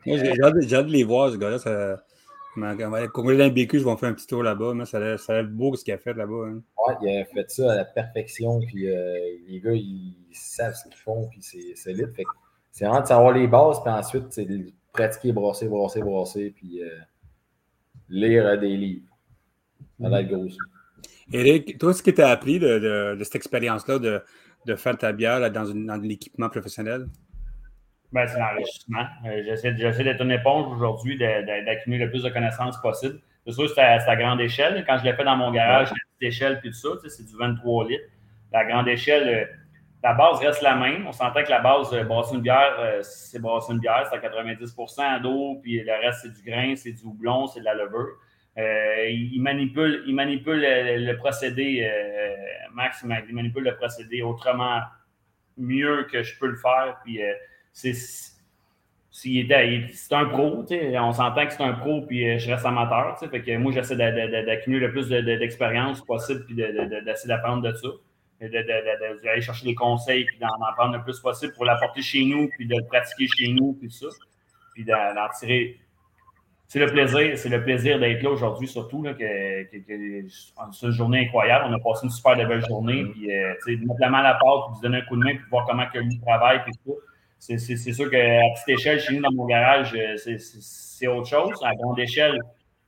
J'ai 0.05 0.41
hâte, 0.41 0.55
de 0.55 0.91
les 0.91 1.03
voir, 1.03 1.31
ce 1.31 1.37
gars-là. 1.37 1.59
Ça... 1.59 2.03
Quand 2.55 3.09
on 3.15 3.49
BQ, 3.49 3.79
je 3.79 3.85
vais 3.85 3.97
faire 3.97 4.09
un 4.09 4.13
petit 4.13 4.27
tour 4.27 4.43
là-bas. 4.43 4.73
Ça 4.85 4.97
a 4.97 5.01
l'air 5.01 5.43
beau 5.45 5.75
ce 5.75 5.83
qu'il 5.83 5.93
a 5.93 5.97
fait 5.97 6.13
là-bas. 6.13 6.49
Hein. 6.49 6.61
Ouais, 6.87 6.95
il 7.01 7.21
a 7.21 7.25
fait 7.25 7.49
ça 7.49 7.71
à 7.71 7.75
la 7.77 7.85
perfection. 7.85 8.59
Puis 8.59 8.89
euh, 8.89 9.17
les 9.47 9.59
gars, 9.59 9.73
ils 9.73 10.15
savent 10.33 10.75
ce 10.75 10.83
qu'ils 10.83 10.97
font. 10.97 11.27
Puis 11.29 11.39
c'est 11.41 11.75
solide. 11.75 12.13
c'est 12.71 12.85
vraiment 12.85 13.01
de 13.01 13.07
savoir 13.07 13.31
les 13.31 13.47
bases. 13.47 13.81
Puis 13.81 13.91
ensuite, 13.91 14.25
c'est 14.29 14.45
de 14.45 14.71
pratiquer, 14.91 15.31
brasser, 15.31 15.67
brasser, 15.67 16.01
brasser. 16.01 16.53
Puis 16.55 16.83
euh, 16.83 16.89
lire 18.09 18.59
des 18.59 18.77
livres. 18.77 19.07
Ça 19.99 20.09
va 20.09 20.21
être 20.21 20.29
gros. 20.29 20.47
Eric, 21.31 21.77
toi, 21.77 21.93
ce 21.93 22.03
que 22.03 22.11
tu 22.11 22.21
as 22.21 22.29
appris 22.29 22.59
de, 22.59 23.17
cette 23.21 23.35
expérience-là 23.35 23.99
de, 23.99 24.75
faire 24.75 24.97
ta 24.97 25.11
bière 25.11 25.51
dans, 25.51 25.65
dans 25.65 26.01
l'équipement 26.01 26.49
professionnel? 26.49 27.07
Ben, 28.13 28.27
c'est 28.27 28.39
l'enrichissement. 28.39 29.05
Euh, 29.25 29.41
j'essaie, 29.43 29.73
d'être 29.73 30.21
une 30.21 30.31
éponge 30.31 30.71
aujourd'hui, 30.71 31.17
d'accumuler 31.17 32.05
le 32.05 32.11
plus 32.11 32.21
de 32.21 32.29
connaissances 32.29 32.79
possible. 32.79 33.19
C'est 33.45 33.53
sûr 33.53 33.65
que 33.65 33.73
c'est 33.73 33.81
à, 33.81 34.15
grande 34.15 34.39
échelle. 34.39 34.85
Quand 34.87 34.99
je 34.99 35.03
l'ai 35.03 35.13
fait 35.13 35.23
dans 35.23 35.35
mon 35.35 35.51
garage, 35.51 35.89
la 35.89 35.95
petite 35.95 36.33
échelle 36.33 36.59
puis 36.59 36.69
tout 36.69 36.77
ça, 36.77 36.89
c'est 37.09 37.25
du 37.25 37.35
23 37.35 37.87
litres. 37.89 38.03
La 38.51 38.65
grande 38.65 38.87
échelle, 38.87 39.27
euh, 39.27 39.45
la 40.03 40.13
base 40.13 40.37
reste 40.39 40.61
la 40.61 40.75
même. 40.75 41.07
On 41.07 41.11
s'entend 41.11 41.43
que 41.43 41.49
la 41.49 41.59
base, 41.59 41.91
euh, 41.91 42.03
brasser 42.03 42.35
une 42.35 42.41
bière, 42.41 42.99
c'est 43.01 43.41
brasser 43.41 43.73
une 43.73 43.79
bière, 43.79 44.07
c'est 44.07 44.15
à 44.15 44.19
90% 44.19 45.21
d'eau, 45.23 45.59
puis 45.63 45.81
le 45.83 46.05
reste, 46.05 46.19
c'est 46.21 46.33
du 46.33 46.43
grain, 46.47 46.75
c'est 46.75 46.91
du 46.91 47.03
houblon, 47.03 47.47
c'est 47.47 47.61
de 47.61 47.65
la 47.65 47.73
levure. 47.73 48.15
Euh, 48.57 49.09
il 49.09 49.41
manipule, 49.41 50.03
il 50.05 50.13
manipule 50.13 50.61
le, 50.61 51.13
procédé, 51.17 51.89
euh, 51.89 52.35
Max, 52.73 53.03
il 53.03 53.33
manipule 53.33 53.63
le 53.63 53.75
procédé 53.75 54.21
autrement 54.21 54.79
mieux 55.57 56.07
que 56.11 56.21
je 56.21 56.37
peux 56.37 56.47
le 56.47 56.57
faire. 56.57 56.99
Puis 57.03 57.23
euh, 57.23 57.33
c'est 57.71 57.95
un 60.11 60.25
pro, 60.25 60.65
on 60.69 61.13
s'entend 61.13 61.47
que 61.47 61.53
c'est 61.53 61.63
un 61.63 61.73
pro, 61.73 62.01
puis 62.03 62.39
je 62.39 62.51
reste 62.51 62.65
amateur. 62.65 63.17
Fait 63.19 63.41
que 63.41 63.57
moi, 63.57 63.71
j'essaie 63.71 63.95
d'accumuler 63.95 64.85
le 64.87 64.91
plus 64.91 65.09
d'expérience 65.09 66.01
possible, 66.01 66.45
puis 66.45 66.55
d'essayer 66.55 67.27
d'apprendre 67.27 67.63
de 67.63 67.73
ça. 67.75 67.89
D'aller 68.41 69.41
chercher 69.41 69.65
des 69.65 69.75
conseils, 69.75 70.25
puis 70.25 70.37
d'en 70.37 70.49
prendre 70.75 70.97
le 70.97 71.03
plus 71.03 71.19
possible 71.19 71.53
pour 71.53 71.65
l'apporter 71.65 72.01
chez 72.01 72.25
nous, 72.25 72.49
puis 72.49 72.67
de 72.67 72.75
le 72.75 72.85
pratiquer 72.85 73.27
chez 73.27 73.47
nous, 73.47 73.73
puis 73.73 73.89
ça. 73.89 74.07
Puis 74.75 74.83
d'en 74.83 75.29
tirer 75.39 75.79
c'est 76.73 76.79
le 76.79 76.87
plaisir, 76.87 77.37
c'est 77.37 77.49
le 77.49 77.63
plaisir 77.63 77.99
d'être 77.99 78.23
là 78.23 78.31
aujourd'hui, 78.31 78.67
surtout 78.67 79.03
là, 79.03 79.13
que, 79.13 79.23
c'est 80.71 80.85
une 80.87 80.91
journée 80.91 81.19
incroyable. 81.19 81.65
On 81.69 81.73
a 81.73 81.77
passé 81.77 82.07
une 82.07 82.09
super 82.09 82.35
belle 82.35 82.65
journée, 82.65 83.05
puis 83.13 83.31
euh, 83.31 83.53
de 83.67 83.85
mettre 83.85 83.99
la 83.99 84.09
main 84.09 84.17
à 84.21 84.23
la 84.23 84.33
pâte, 84.33 84.71
puis 84.71 84.77
de 84.77 84.81
donner 84.81 84.97
un 84.97 85.05
coup 85.05 85.15
de 85.15 85.23
main, 85.23 85.35
puis 85.35 85.45
voir 85.51 85.67
comment 85.67 85.85
que 85.93 85.99
lui 85.99 86.19
travaille, 86.21 86.63
puis 86.63 86.73
tout. 86.83 86.95
C'est, 87.37 87.59
sûr 87.59 88.09
qu'à 88.09 88.17
petite 88.55 88.69
échelle, 88.69 88.99
chez 88.99 89.13
nous, 89.13 89.21
dans 89.21 89.31
mon 89.33 89.45
garage, 89.45 89.93
euh, 89.93 90.17
c'est, 90.17 91.05
autre 91.05 91.27
chose. 91.27 91.53
À 91.63 91.75
grande 91.75 91.99
échelle, 91.99 92.39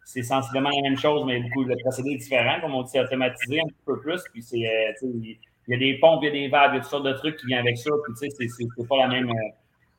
c'est 0.04 0.24
sensiblement 0.24 0.72
la 0.72 0.89
même 0.89 0.98
chose, 0.98 1.24
mais 1.27 1.39
beaucoup 1.42 1.63
le 1.65 1.75
procédé 1.77 2.13
est 2.13 2.18
différent, 2.18 2.60
comme 2.62 2.74
on 2.74 2.82
dit, 2.82 2.89
c'est 2.92 3.01
automatisé 3.01 3.60
un 3.60 3.70
peu 3.86 4.00
plus. 4.00 4.20
Puis 4.34 4.42
c'est, 4.42 4.65
euh, 4.65 4.94
il 5.04 5.38
y 5.68 5.74
a 5.75 5.77
des 5.77 6.00
pompes, 6.00 6.24
il 6.24 6.25
y 6.25 6.30
a 6.30 6.32
des 6.32 6.48
valves, 6.48 6.72
il 6.72 6.77
y 6.77 6.80
a 6.80 6.82
toutes 6.82 6.89
sortes 6.89 7.06
de 7.06 7.13
trucs 7.13 7.38
qui 7.38 7.46
viennent 7.46 7.60
avec 7.60 7.77
ça. 7.77 7.92
Puis 8.04 8.13
tu 8.20 8.32
sais, 8.32 8.48
c'est, 8.48 8.88
pas 8.88 8.98
la 8.98 9.10
même. 9.10 9.32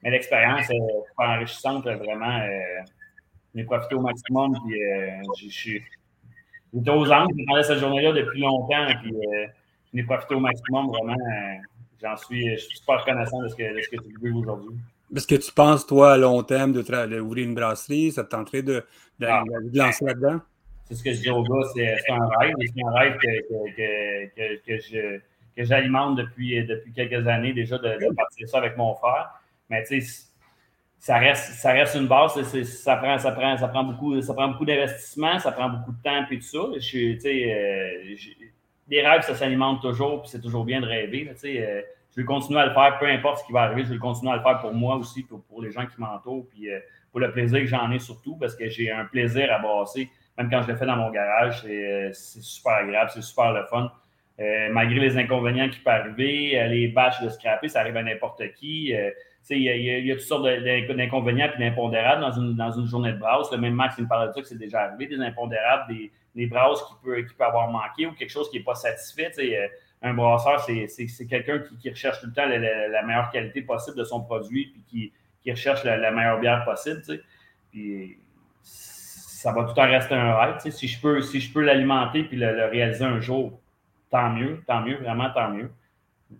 mais 0.02 0.10
l'expérience 0.10 0.68
est 0.70 0.80
enrichissante, 1.18 1.84
vraiment 1.84 2.40
ai 3.56 3.64
profité 3.64 3.94
au 3.94 4.00
maximum. 4.00 4.56
Puis, 4.66 4.82
euh, 4.82 5.22
j'étais 5.34 6.90
aux 6.90 7.10
anges, 7.10 7.28
pendant 7.46 7.62
cette 7.62 7.78
journée-là 7.78 8.12
depuis 8.12 8.40
longtemps. 8.40 8.86
Puis, 9.02 9.14
euh, 9.14 9.46
ai 9.94 10.02
profité 10.02 10.34
au 10.34 10.40
maximum, 10.40 10.88
vraiment. 10.88 11.12
Euh, 11.12 11.56
j'en 12.02 12.16
suis, 12.16 12.50
je 12.50 12.56
suis 12.56 12.78
super 12.78 13.00
reconnaissant 13.00 13.42
de 13.42 13.48
ce 13.48 13.54
que, 13.54 13.76
de 13.76 13.80
ce 13.80 13.88
que 13.88 14.02
tu 14.02 14.14
vis 14.22 14.32
aujourd'hui. 14.32 14.76
Est-ce 15.14 15.26
que 15.26 15.36
tu 15.36 15.52
penses, 15.52 15.86
toi, 15.86 16.14
à 16.14 16.16
long 16.16 16.42
terme, 16.42 16.72
d'ouvrir 16.72 17.46
une 17.46 17.54
brasserie? 17.54 18.12
Ça 18.12 18.24
te 18.24 18.30
tenterait 18.30 18.62
de, 18.62 18.84
de, 19.20 19.26
ah, 19.26 19.42
de 19.46 19.78
lancer 19.78 20.04
là-dedans? 20.04 20.40
c'est 20.88 20.94
ce 20.94 21.02
que 21.02 21.12
je 21.12 21.20
dis 21.20 21.30
aux 21.30 21.42
gars, 21.42 21.66
c'est 21.74 22.12
un 22.12 22.28
rêve. 22.38 22.54
C'est 22.60 22.84
un 22.84 22.92
rêve 22.92 23.16
que, 23.18 24.66
que, 24.66 25.64
j'alimente 25.64 26.16
depuis, 26.16 26.64
depuis 26.64 26.92
quelques 26.92 27.26
années 27.26 27.52
déjà 27.52 27.78
de, 27.78 27.88
de 27.88 28.14
partir 28.14 28.48
ça 28.48 28.58
avec 28.58 28.76
mon 28.76 28.94
frère. 28.94 29.40
Mais 29.68 29.82
tu 29.84 30.00
sais, 30.00 30.26
ça 31.06 31.18
reste, 31.18 31.52
ça 31.52 31.70
reste 31.70 31.94
une 31.94 32.08
base. 32.08 32.32
ça, 32.64 32.96
prend, 32.96 33.16
ça, 33.16 33.30
prend, 33.30 33.56
ça 33.56 33.68
prend 33.68 33.84
beaucoup, 33.84 34.20
ça 34.20 34.34
prend 34.34 34.48
beaucoup 34.48 34.64
d'investissement, 34.64 35.38
ça 35.38 35.52
prend 35.52 35.68
beaucoup 35.68 35.92
de 35.92 36.02
temps 36.02 36.26
et 36.28 36.36
tout 36.36 36.42
ça. 36.42 36.58
Euh, 36.58 38.16
les 38.88 39.06
rêves, 39.06 39.22
ça 39.22 39.36
s'alimente 39.36 39.80
toujours, 39.82 40.22
puis 40.22 40.30
c'est 40.32 40.40
toujours 40.40 40.64
bien 40.64 40.80
de 40.80 40.86
rêver. 40.86 41.30
Euh, 41.30 41.82
je 42.10 42.20
vais 42.20 42.24
continuer 42.24 42.58
à 42.58 42.66
le 42.66 42.74
faire, 42.74 42.98
peu 42.98 43.06
importe 43.06 43.38
ce 43.38 43.44
qui 43.44 43.52
va 43.52 43.62
arriver, 43.62 43.84
je 43.84 43.92
vais 43.92 43.98
continuer 43.98 44.32
à 44.32 44.36
le 44.38 44.42
faire 44.42 44.58
pour 44.58 44.74
moi 44.74 44.96
aussi, 44.96 45.22
pour, 45.22 45.44
pour 45.44 45.62
les 45.62 45.70
gens 45.70 45.86
qui 45.86 46.00
m'entourent, 46.00 46.48
puis 46.48 46.72
euh, 46.72 46.80
pour 47.12 47.20
le 47.20 47.30
plaisir 47.30 47.60
que 47.60 47.66
j'en 47.66 47.88
ai 47.92 48.00
surtout, 48.00 48.34
parce 48.34 48.56
que 48.56 48.68
j'ai 48.68 48.90
un 48.90 49.04
plaisir 49.04 49.52
à 49.52 49.60
brasser. 49.60 50.10
Même 50.36 50.50
quand 50.50 50.62
je 50.62 50.72
le 50.72 50.76
fais 50.76 50.86
dans 50.86 50.96
mon 50.96 51.12
garage, 51.12 51.62
c'est 51.62 52.42
super 52.42 52.72
agréable, 52.72 53.12
c'est 53.14 53.22
super 53.22 53.52
le 53.52 53.64
fun. 53.66 53.92
malgré 54.72 54.98
les 54.98 55.16
inconvénients 55.16 55.68
qui 55.68 55.78
peuvent 55.78 55.94
arriver, 55.94 56.66
les 56.68 56.88
bâches 56.88 57.22
de 57.22 57.28
scraper, 57.28 57.68
ça 57.68 57.80
arrive 57.80 57.96
à 57.96 58.02
n'importe 58.02 58.42
qui. 58.56 58.92
Il 59.50 59.62
y, 59.62 60.10
a 60.10 60.14
toutes 60.14 60.24
sortes 60.24 60.44
d'inconvénients 60.44 61.48
et 61.54 61.58
d'impondérables 61.58 62.20
dans 62.20 62.32
une, 62.32 62.56
dans 62.56 62.72
une 62.72 62.86
journée 62.86 63.12
de 63.12 63.18
brasse. 63.18 63.50
Le 63.52 63.58
même 63.58 63.74
Max 63.74 63.96
me 63.98 64.06
parlait 64.06 64.28
de 64.28 64.32
ça 64.32 64.40
que 64.40 64.48
c'est 64.48 64.58
déjà 64.58 64.82
arrivé, 64.82 65.06
des 65.06 65.22
impondérables, 65.22 65.94
des, 65.94 66.10
des 66.34 66.46
brasses 66.46 66.82
qui 66.82 66.94
peut, 67.02 67.22
qui 67.22 67.34
peut 67.34 67.44
avoir 67.44 67.70
manqué 67.70 68.06
ou 68.06 68.12
quelque 68.12 68.30
chose 68.30 68.50
qui 68.50 68.58
n'est 68.58 68.64
pas 68.64 68.74
satisfait. 68.74 69.32
Euh, 69.38 69.68
un 70.02 70.14
brasseur, 70.14 70.60
c'est 70.60 71.26
quelqu'un 71.26 71.60
qui, 71.80 71.90
recherche 71.90 72.20
tout 72.20 72.26
le 72.26 72.32
temps 72.32 72.46
la, 72.46 73.02
meilleure 73.02 73.30
qualité 73.30 73.62
possible 73.62 73.96
de 73.96 74.04
son 74.04 74.20
produit 74.20 74.66
puis 74.66 74.82
qui, 74.86 75.12
qui 75.42 75.50
recherche 75.50 75.84
la, 75.84 76.10
meilleure 76.10 76.38
bière 76.38 76.64
possible. 76.64 77.02
Puis 77.70 78.18
ça 78.62 79.52
va 79.52 79.62
tout 79.62 79.70
le 79.70 79.74
temps 79.74 79.88
rester 79.88 80.14
un 80.14 80.36
rêve. 80.36 80.58
Si 80.58 80.86
je 80.86 81.00
peux, 81.00 81.22
si 81.22 81.40
peux 81.48 81.62
l'alimenter 81.62 82.24
puis 82.24 82.36
le, 82.36 82.66
réaliser 82.66 83.04
un 83.04 83.20
jour, 83.20 83.58
tant 84.10 84.30
mieux, 84.30 84.62
tant 84.66 84.82
mieux, 84.82 84.96
vraiment 84.96 85.30
tant 85.30 85.50
mieux. 85.50 85.70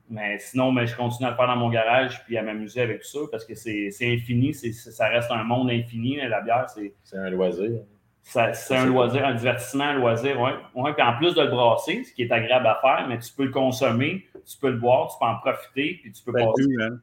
Mais 0.09 0.39
sinon, 0.39 0.73
mais 0.73 0.87
je 0.87 0.97
continue 0.97 1.29
à 1.29 1.31
le 1.31 1.37
faire 1.37 1.47
dans 1.47 1.57
mon 1.57 1.69
garage 1.69 2.25
puis 2.25 2.37
à 2.37 2.43
m'amuser 2.43 2.81
avec 2.81 3.03
tout 3.03 3.09
ça 3.09 3.19
parce 3.31 3.45
que 3.45 3.55
c'est 3.55 3.93
infini. 4.03 4.53
Ça 4.55 5.09
reste 5.09 5.31
un 5.31 5.45
monde 5.45 5.71
infini. 5.71 6.17
La 6.17 6.41
bière, 6.41 6.69
c'est. 6.69 6.93
C'est 7.05 7.19
un 7.19 7.31
loisir. 7.31 7.71
C'est 8.23 8.75
un 8.75 8.87
loisir, 8.87 9.25
un 9.25 9.35
divertissement, 9.35 9.85
un 9.85 9.95
loisir, 9.95 10.41
oui. 10.41 10.51
Ouais, 10.75 10.93
puis 10.95 11.03
en 11.03 11.17
plus 11.17 11.33
de 11.35 11.43
le 11.43 11.47
brasser, 11.49 12.03
ce 12.03 12.13
qui 12.13 12.23
est 12.23 12.33
agréable 12.33 12.67
à 12.67 12.77
faire, 12.81 13.07
mais 13.09 13.21
tu 13.21 13.33
peux 13.33 13.45
le 13.45 13.53
consommer, 13.53 14.27
tu 14.45 14.59
peux 14.61 14.71
le 14.71 14.79
boire, 14.79 15.09
tu 15.13 15.17
peux 15.21 15.27
en 15.27 15.37
profiter, 15.37 16.01
puis 16.03 16.11
tu 16.11 16.25
peux 16.25 16.33
pas. 16.33 16.41
Hein. 16.41 16.99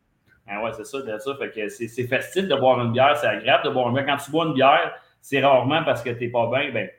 Ah 0.45 0.61
ouais, 0.61 0.71
c'est 0.73 0.83
ça, 0.85 0.99
ça. 1.19 1.35
Fait 1.37 1.49
que 1.49 1.69
c'est 1.69 2.07
festif 2.07 2.45
de 2.49 2.55
boire 2.55 2.81
une 2.81 2.91
bière, 2.91 3.15
c'est 3.15 3.27
agréable 3.27 3.63
de 3.63 3.69
boire 3.69 3.87
une 3.87 3.93
bière. 3.93 4.05
Quand 4.05 4.17
tu 4.17 4.31
bois 4.31 4.47
une 4.47 4.53
bière, 4.53 4.93
c'est 5.21 5.39
rarement 5.39 5.83
parce 5.85 6.03
que 6.03 6.09
tu 6.09 6.25
n'es 6.25 6.27
pas 6.29 6.49
bien. 6.49 6.71
Ben, 6.73 6.89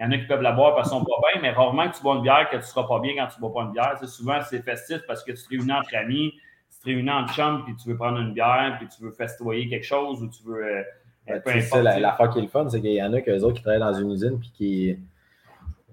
il 0.00 0.04
y 0.04 0.06
en 0.06 0.12
a 0.12 0.18
qui 0.18 0.24
peuvent 0.24 0.40
la 0.40 0.52
boire 0.52 0.74
parce 0.74 0.88
qu'ils 0.88 0.98
sont 0.98 1.04
pas 1.04 1.30
bien, 1.30 1.42
mais 1.42 1.50
rarement 1.50 1.86
que 1.90 1.94
tu 1.94 2.02
bois 2.02 2.16
une 2.16 2.22
bière 2.22 2.48
que 2.48 2.56
tu 2.56 2.62
ne 2.62 2.66
seras 2.66 2.84
pas 2.84 3.00
bien 3.00 3.12
quand 3.16 3.26
tu 3.26 3.36
ne 3.36 3.40
bois 3.40 3.52
pas 3.52 3.66
une 3.66 3.72
bière. 3.72 4.08
souvent, 4.08 4.38
c'est 4.48 4.62
festif 4.62 5.00
parce 5.06 5.22
que 5.22 5.32
tu 5.32 5.42
te 5.42 5.48
réunis 5.50 5.72
entre 5.72 5.94
amis, 5.94 6.32
tu 6.70 6.78
te 6.80 6.84
réunis 6.86 7.10
entre 7.10 7.34
chums, 7.34 7.64
puis 7.64 7.76
tu 7.76 7.90
veux 7.90 7.96
prendre 7.96 8.18
une 8.18 8.32
bière, 8.32 8.76
puis 8.78 8.88
tu 8.88 9.02
veux 9.02 9.10
festoyer 9.10 9.68
quelque 9.68 9.84
chose 9.84 10.22
ou 10.22 10.28
tu 10.28 10.42
veux. 10.42 10.64
Euh, 10.64 10.82
euh 11.28 11.60
ça, 11.60 11.82
la, 11.82 12.00
la 12.00 12.16
qui 12.32 12.38
est 12.38 12.42
le 12.42 12.48
fun, 12.48 12.66
c'est 12.70 12.80
qu'il 12.80 12.94
y 12.94 13.02
en 13.02 13.12
a 13.12 13.20
que 13.20 13.30
autres 13.42 13.56
qui 13.56 13.62
travaillent 13.62 13.80
dans 13.80 13.92
une 13.92 14.10
usine, 14.10 14.38
puis 14.40 14.50
qui 14.54 14.98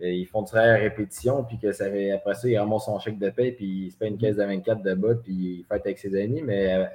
euh, 0.02 0.10
ils 0.10 0.26
font 0.26 0.42
du 0.42 0.52
travail 0.52 0.70
à 0.70 0.76
répétition, 0.76 1.44
puis 1.44 1.58
que 1.58 1.74
ça 1.74 1.88
après 2.16 2.36
ça, 2.36 2.48
ils 2.48 2.58
ramassent 2.58 2.86
son 2.86 3.00
chèque 3.00 3.20
de 3.20 3.30
paie, 3.30 3.52
puis 3.52 3.88
ils 3.88 3.92
se 3.92 3.98
payent 3.98 4.12
une 4.12 4.18
caisse 4.18 4.38
de 4.38 4.44
24 4.46 4.84
de 4.84 4.94
bas, 4.94 5.16
puis 5.16 5.34
ils 5.34 5.66
fêtent 5.68 5.86
avec 5.86 5.98
ses 5.98 6.18
amis. 6.18 6.42
Mais 6.44 6.76
euh, 6.76 6.86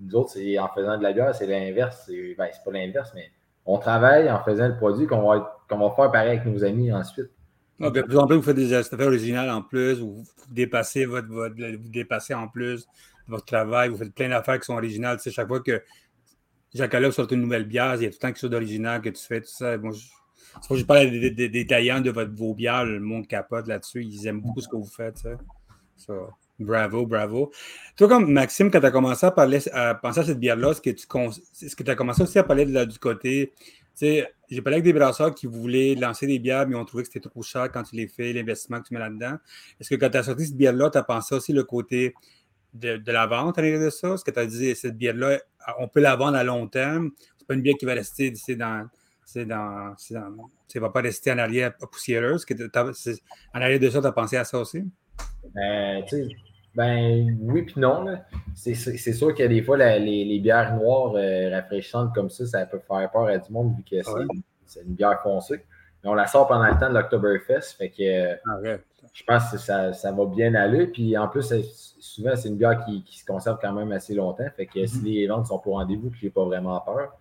nous 0.00 0.16
autres, 0.16 0.38
en 0.58 0.68
faisant 0.68 0.96
de 0.96 1.02
la 1.02 1.12
bière, 1.12 1.34
c'est 1.34 1.46
l'inverse. 1.46 2.10
Ben, 2.38 2.48
c'est 2.50 2.64
pas 2.64 2.72
l'inverse, 2.72 3.12
mais 3.14 3.28
on 3.66 3.76
travaille 3.76 4.30
en 4.30 4.38
faisant 4.42 4.68
le 4.68 4.76
produit 4.76 5.06
qu'on 5.06 5.28
va, 5.28 5.55
va 5.70 5.90
faire 5.94 6.10
pareil 6.10 6.38
avec 6.38 6.46
nos 6.46 6.62
amis 6.64 6.92
ensuite. 6.92 7.30
Ben, 7.78 7.90
plus 7.90 8.16
en 8.16 8.26
plus, 8.26 8.36
vous 8.36 8.42
faites 8.42 8.56
des 8.56 8.72
affaires 8.72 9.06
originales 9.06 9.50
en 9.50 9.62
plus, 9.62 10.00
vous, 10.00 10.24
dépassez 10.50 11.04
votre, 11.04 11.28
vous 11.28 11.88
dépassez 11.90 12.32
en 12.32 12.48
plus 12.48 12.86
votre 13.28 13.44
travail, 13.44 13.90
vous 13.90 13.98
faites 13.98 14.14
plein 14.14 14.30
d'affaires 14.30 14.58
qui 14.58 14.66
sont 14.66 14.74
originales. 14.74 15.18
Tu 15.18 15.24
sais, 15.24 15.30
chaque 15.30 15.48
fois 15.48 15.60
que 15.60 15.82
Jacques 16.74 16.96
sort 17.12 17.30
une 17.32 17.42
nouvelle 17.42 17.66
bière, 17.66 17.96
il 17.96 18.02
y 18.02 18.06
a 18.06 18.08
tout 18.08 18.14
le 18.14 18.18
temps 18.18 18.28
quelque 18.28 18.40
chose 18.40 18.50
d'original 18.50 19.02
que 19.02 19.10
tu 19.10 19.22
fais, 19.22 19.40
tout 19.40 19.50
ça. 19.50 19.76
Bon, 19.76 19.90
je, 19.90 20.06
je 20.74 20.84
parle 20.84 21.10
des, 21.10 21.48
détaillants 21.48 22.00
de 22.00 22.10
votre, 22.10 22.32
vos 22.32 22.54
bières, 22.54 22.84
le 22.84 23.00
monde 23.00 23.26
capote 23.26 23.66
là-dessus. 23.66 24.02
Ils 24.04 24.26
aiment 24.26 24.40
beaucoup 24.40 24.60
ce 24.60 24.68
que 24.68 24.76
vous 24.76 24.86
faites. 24.86 25.18
Ça. 25.96 26.14
Bravo, 26.58 27.06
bravo. 27.06 27.52
Toi, 27.96 28.08
comme 28.08 28.32
Maxime, 28.32 28.70
quand 28.70 28.80
tu 28.80 28.86
as 28.86 28.90
commencé 28.90 29.26
à, 29.26 29.30
parler, 29.30 29.58
à 29.72 29.94
penser 29.94 30.20
à 30.20 30.24
cette 30.24 30.40
bière-là, 30.40 30.70
est-ce 30.70 30.80
que 31.76 31.82
tu 31.82 31.90
as 31.90 31.94
commencé 31.94 32.22
aussi 32.22 32.38
à 32.38 32.44
parler 32.44 32.64
de 32.64 32.84
du 32.84 32.98
côté. 32.98 33.52
J'ai 34.00 34.62
parlé 34.62 34.76
avec 34.76 34.84
des 34.84 34.92
brasseurs 34.92 35.34
qui 35.34 35.46
voulaient 35.46 35.94
lancer 35.94 36.26
des 36.26 36.38
bières, 36.38 36.68
mais 36.68 36.76
ont 36.76 36.84
trouvé 36.84 37.02
que 37.02 37.08
c'était 37.08 37.28
trop 37.28 37.42
cher 37.42 37.70
quand 37.72 37.82
tu 37.82 37.96
les 37.96 38.08
fais, 38.08 38.32
l'investissement 38.32 38.80
que 38.80 38.88
tu 38.88 38.94
mets 38.94 39.00
là-dedans. 39.00 39.36
Est-ce 39.80 39.90
que 39.90 39.94
quand 39.94 40.10
tu 40.10 40.18
as 40.18 40.22
sorti 40.24 40.46
cette 40.46 40.56
bière-là, 40.56 40.90
tu 40.90 40.98
as 40.98 41.02
pensé 41.02 41.34
aussi 41.34 41.52
le 41.52 41.64
côté 41.64 42.14
de, 42.74 43.00
la 43.06 43.26
vente 43.26 43.58
à 43.58 43.62
de 43.62 43.90
ça? 43.90 44.14
Est-ce 44.14 44.24
que 44.24 44.30
tu 44.30 44.38
as 44.38 44.46
dit 44.46 44.74
cette 44.74 44.98
bière-là, 44.98 45.38
on 45.78 45.88
peut 45.88 46.00
la 46.00 46.14
vendre 46.14 46.36
à 46.36 46.44
long 46.44 46.66
terme? 46.66 47.10
C'est 47.38 47.46
pas 47.46 47.54
une 47.54 47.62
bière 47.62 47.76
qui 47.78 47.86
va 47.86 47.94
rester 47.94 48.30
dans. 48.56 48.88
C'est 49.24 49.46
dans. 49.46 49.94
Ça 49.96 50.80
va 50.80 50.90
pas 50.90 51.00
rester 51.00 51.32
en 51.32 51.38
arrière 51.38 51.74
poussiéreuse. 51.76 52.44
En 52.74 53.60
arrière 53.60 53.80
de 53.80 53.88
ça, 53.90 54.00
tu 54.00 54.06
as 54.06 54.12
pensé 54.12 54.36
à 54.36 54.44
ça 54.44 54.58
aussi? 54.58 54.84
Euh, 55.56 56.02
ben 56.76 57.38
oui, 57.40 57.62
puis 57.62 57.80
non. 57.80 58.04
C'est 58.54 58.74
sûr 58.74 59.34
que 59.34 59.42
des 59.42 59.62
fois, 59.62 59.78
les, 59.78 60.38
bières 60.40 60.76
noires 60.76 61.14
euh, 61.16 61.50
rafraîchissantes 61.50 62.14
comme 62.14 62.28
ça, 62.28 62.44
ça 62.44 62.66
peut 62.66 62.80
faire 62.86 63.10
peur 63.10 63.26
à 63.26 63.38
du 63.38 63.50
monde 63.50 63.74
vu 63.76 63.82
que 63.82 64.06
c'est 64.66 64.82
une 64.82 64.94
bière 64.94 65.22
foncée. 65.22 65.64
Mais 66.04 66.10
on 66.10 66.14
la 66.14 66.26
sort 66.26 66.46
pendant 66.46 66.66
le 66.66 66.78
temps 66.78 66.90
de 66.90 66.94
l'Octoberfest. 66.94 67.76
Fait 67.78 67.88
que 67.88 68.34
ah, 68.34 68.78
je 69.14 69.24
pense 69.24 69.50
que 69.50 69.56
ça, 69.56 70.12
va 70.12 70.26
bien 70.26 70.54
aller. 70.54 70.86
Puis 70.86 71.16
en 71.16 71.28
plus, 71.28 71.50
souvent, 71.98 72.36
c'est 72.36 72.48
une 72.48 72.58
bière 72.58 72.84
qui, 72.84 73.02
se 73.10 73.24
conserve 73.24 73.58
quand 73.60 73.72
même 73.72 73.90
assez 73.92 74.14
longtemps. 74.14 74.46
Fait 74.54 74.66
que 74.66 74.84
si 74.84 74.98
mm-hmm. 74.98 75.04
les 75.04 75.26
ventes 75.28 75.46
sont 75.46 75.58
pour 75.58 75.76
rendez-vous 75.76 76.08
et 76.08 76.10
que 76.10 76.16
j'ai 76.18 76.30
pas 76.30 76.44
vraiment 76.44 76.78
peur, 76.80 77.16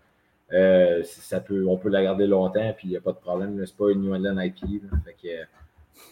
euh, 0.51 1.01
ça 1.03 1.39
peut, 1.39 1.65
on 1.67 1.77
peut 1.77 1.89
la 1.89 2.03
garder 2.03 2.27
longtemps 2.27 2.74
puis 2.77 2.89
il 2.89 2.91
n'y 2.91 2.97
a 2.97 3.01
pas 3.01 3.13
de 3.13 3.17
problème. 3.17 3.65
C'est 3.65 3.77
pas 3.77 3.89
une 3.89 4.01
New 4.01 4.13
England 4.13 4.38
IP. 4.41 4.83
Fait 5.05 5.13
que 5.13 5.45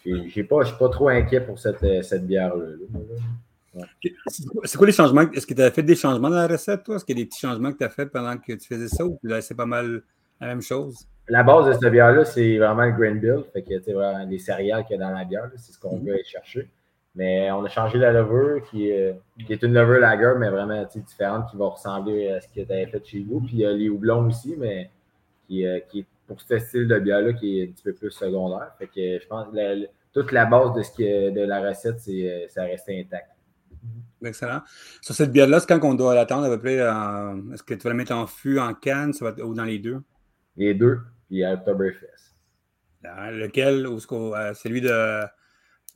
je 0.06 0.12
ne 0.12 0.30
suis 0.30 0.44
pas 0.44 0.64
trop 0.90 1.10
inquiet 1.10 1.42
pour 1.42 1.60
cette, 1.60 1.84
euh, 1.84 2.02
cette 2.02 2.26
bière-là. 2.26 2.66
C'est 4.64 4.78
quoi 4.78 4.88
les 4.88 4.94
changements? 4.94 5.22
Est-ce 5.32 5.48
que 5.48 5.54
tu 5.54 5.62
as 5.62 5.72
fait 5.72 5.84
des 5.84 5.96
changements 5.96 6.30
dans 6.30 6.36
la 6.36 6.48
recette, 6.48 6.84
toi? 6.84 6.96
Est-ce 6.96 7.06
qu'il 7.06 7.18
y 7.18 7.22
a 7.22 7.24
des 7.24 7.30
petits 7.30 7.40
changements 7.40 7.72
que 7.72 7.78
tu 7.78 7.84
as 7.84 7.90
fait 7.90 8.06
pendant 8.06 8.38
que 8.38 8.54
tu 8.54 8.68
faisais 8.68 8.88
ça 8.88 9.06
ou 9.06 9.20
c'est 9.42 9.56
pas 9.56 9.66
mal 9.66 10.02
la 10.40 10.48
même 10.48 10.62
chose? 10.62 11.08
La 11.28 11.42
base 11.42 11.68
de 11.68 11.74
cette 11.74 11.92
bière-là, 11.92 12.26
c'est 12.26 12.58
vraiment 12.58 12.86
le 12.86 12.92
grain 12.92 13.16
bill. 13.16 13.44
Fait 13.54 13.64
que 13.64 13.92
vraiment 13.92 14.26
les 14.26 14.40
céréales 14.40 14.84
qu'il 14.86 14.98
y 14.98 15.02
a 15.02 15.06
dans 15.06 15.14
la 15.14 15.24
bière. 15.24 15.50
C'est 15.56 15.72
ce 15.72 15.80
qu'on 15.80 15.98
mm-hmm. 15.98 16.06
veut 16.06 16.14
aller 16.14 16.24
chercher. 16.24 16.70
Mais 17.16 17.52
on 17.52 17.64
a 17.64 17.70
changé 17.70 18.00
la 18.00 18.12
levure, 18.12 18.64
qui 18.70 18.90
est, 18.90 19.16
qui 19.46 19.54
est 19.54 19.62
une 19.62 19.74
levure 19.74 20.00
lager, 20.00 20.34
mais 20.40 20.50
vraiment 20.50 20.84
différente, 20.96 21.50
qui 21.50 21.58
va 21.58 21.68
ressembler 21.68 22.30
à 22.30 22.42
ce 22.42 22.48
que 22.48 22.54
tu 22.54 22.62
avais 22.62 22.88
fait 22.88 23.06
chez 23.06 23.26
vous. 23.28 23.40
Puis 23.40 23.54
il 23.54 23.60
y 23.60 23.66
a 23.66 23.72
les 23.72 23.90
houblons 23.90 24.28
aussi, 24.28 24.56
mais 24.58 24.90
qui, 25.48 25.66
euh, 25.66 25.80
qui 25.90 26.00
est 26.00 26.06
pour 26.28 26.42
ce 26.42 26.60
style 26.60 26.88
de 26.88 27.00
bière-là 27.00 27.34
qui 27.34 27.60
est 27.60 27.64
un 27.70 27.72
petit 27.72 27.84
peu 27.84 27.94
plus 27.94 28.12
secondaire. 28.12 28.74
Fait 28.78 28.88
que 28.88 29.20
je 29.20 29.28
pense 29.28 29.48
que 29.54 29.88
toute 30.14 30.32
la 30.32 30.46
base 30.46 30.74
de, 30.74 30.84
ce 30.84 30.92
qui 30.92 31.04
de 31.04 31.42
la 31.42 31.62
recette, 31.62 32.00
c'est, 32.00 32.32
euh, 32.32 32.48
ça 32.48 32.64
reste 32.64 32.88
intact. 32.90 33.30
Excellent. 34.24 34.62
Sur 35.02 35.14
cette 35.16 35.32
bière-là, 35.32 35.60
c'est 35.60 35.68
quand 35.68 35.84
on 35.84 35.96
doit 35.96 36.16
l'attendre 36.16 36.46
à 36.46 36.50
peu 36.50 36.60
près? 36.60 36.76
est-ce 36.76 37.64
que 37.64 37.74
tu 37.74 37.82
vas 37.82 37.90
la 37.90 37.96
mettre 37.96 38.14
en 38.14 38.26
fût, 38.26 38.58
en 38.60 38.74
canne, 38.74 39.12
ou 39.44 39.54
dans 39.54 39.66
les 39.66 39.80
deux? 39.80 40.02
Les 40.56 40.74
deux, 40.74 41.00
puis 41.28 41.44
à 41.44 41.54
Oktoberfest. 41.54 42.36
lequel? 43.04 43.86
Ou 43.88 43.98
euh, 44.12 44.54
celui 44.54 44.80
de 44.80 45.24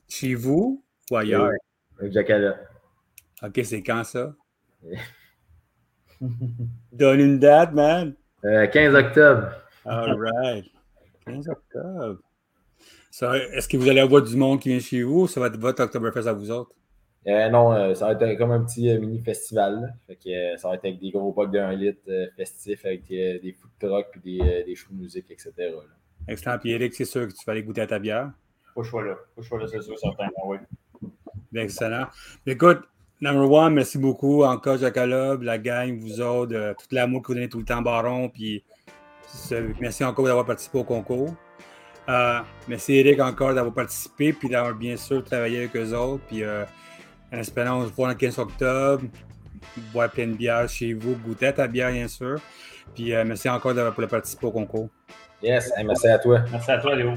chez 0.10 0.36
vous 0.36 0.84
ou 1.10 1.16
ailleurs? 1.16 1.52
Avec 2.00 2.12
Jacala. 2.12 2.58
OK, 3.44 3.62
c'est 3.64 3.84
quand 3.84 4.04
ça? 4.04 4.36
Donne 6.92 7.20
une 7.20 7.40
date, 7.40 7.74
man. 7.74 8.14
15 8.44 8.76
euh, 8.76 9.00
octobre. 9.00 9.52
All 9.88 10.16
right. 10.20 10.66
15 11.26 11.50
octobre. 11.50 12.20
est-ce 13.54 13.68
que 13.68 13.78
vous 13.78 13.90
allez 13.90 14.00
avoir 14.00 14.22
du 14.22 14.36
monde 14.36 14.60
qui 14.60 14.70
vient 14.70 14.80
chez 14.80 15.04
vous 15.04 15.22
ou 15.22 15.28
ça 15.28 15.40
va 15.40 15.48
être 15.48 15.58
votre 15.58 15.84
Oktoberfest 15.84 16.28
à 16.28 16.34
vous 16.34 16.52
autres? 16.52 16.72
Euh, 17.28 17.50
non, 17.50 17.74
euh, 17.74 17.94
ça 17.94 18.14
va 18.14 18.26
être 18.26 18.38
comme 18.38 18.52
un 18.52 18.64
petit 18.64 18.90
euh, 18.90 19.00
mini 19.00 19.20
festival. 19.20 19.94
Fait 20.08 20.16
que, 20.16 20.58
ça 20.58 20.70
va 20.70 20.76
être 20.76 20.86
avec 20.86 21.00
des 21.00 21.12
gros 21.12 21.34
bocs 21.34 21.52
d'un 21.52 21.74
litre 21.74 22.10
festifs 22.38 22.86
avec 22.86 23.08
des 23.08 23.56
food 23.60 23.72
trucks 23.80 24.08
et 24.16 24.20
des, 24.20 24.64
des 24.66 24.76
shows 24.76 24.94
de 24.94 25.02
musique, 25.02 25.30
etc. 25.30 25.52
Là. 25.58 25.82
Excellent. 26.30 26.58
Puis 26.58 26.72
Eric, 26.72 26.94
c'est 26.94 27.06
sûr 27.06 27.28
que 27.28 27.34
tu 27.34 27.46
vas 27.46 27.52
aller 27.52 27.64
goûter 27.64 27.82
à 27.82 27.88
ta 27.88 28.00
bière? 28.00 28.32
Je 28.78 28.84
sois 28.84 29.04
là. 29.04 29.16
Je 29.38 29.42
sois 29.44 29.60
là, 29.60 29.68
c'est 29.68 29.82
sûr, 29.82 29.98
certain. 30.00 30.30
Oui. 30.46 30.58
Excellent. 31.54 32.06
Écoute, 32.46 32.82
number 33.20 33.52
one, 33.52 33.74
merci 33.74 33.98
beaucoup 33.98 34.44
encore, 34.44 34.78
Jacob, 34.78 35.42
la 35.42 35.58
gang, 35.58 35.98
vous 35.98 36.22
autres, 36.22 36.76
tout 36.80 36.88
l'amour 36.96 37.24
que 37.24 37.28
vous 37.28 37.34
donnez 37.34 37.50
tout 37.50 37.60
le 37.60 37.66
temps, 37.66 37.82
Baron. 37.82 38.30
Puis 38.30 38.64
Merci 39.80 40.04
encore 40.04 40.26
d'avoir 40.26 40.46
participé 40.46 40.78
au 40.80 40.84
concours. 40.84 41.34
Euh, 42.10 42.40
merci 42.70 42.94
Eric 42.96 43.20
encore 43.20 43.54
d'avoir 43.54 43.74
participé 43.74 44.32
puis 44.32 44.48
d'avoir 44.48 44.74
bien 44.74 44.96
sûr 44.96 45.24
travaillé 45.24 45.60
avec 45.60 45.76
eux 45.76 45.94
autres. 45.94 46.24
Puis 46.28 46.44
euh, 46.44 46.64
en 47.34 47.38
espérant 47.38 47.86
se 47.86 47.92
voir 47.92 48.10
le 48.10 48.16
15 48.16 48.40
octobre, 48.40 49.04
boire 49.92 50.10
plein 50.10 50.28
de 50.28 50.34
bière 50.34 50.68
chez 50.70 50.94
vous, 50.94 51.16
goûter 51.16 51.48
à 51.48 51.54
ta 51.54 51.68
bière 51.68 51.92
bien 51.92 52.08
sûr. 52.08 52.40
Puis 52.96 53.14
euh, 53.14 53.24
merci 53.26 53.50
encore 53.50 53.74
d'avoir 53.74 54.08
participer 54.08 54.48
au 54.48 54.52
concours. 54.52 54.90
Yes, 55.44 55.72
merci 55.86 56.08
à 56.08 56.18
toi. 56.18 56.42
Merci 56.52 56.72
à 56.72 56.78
toi, 56.80 56.96
Léo. 56.96 57.14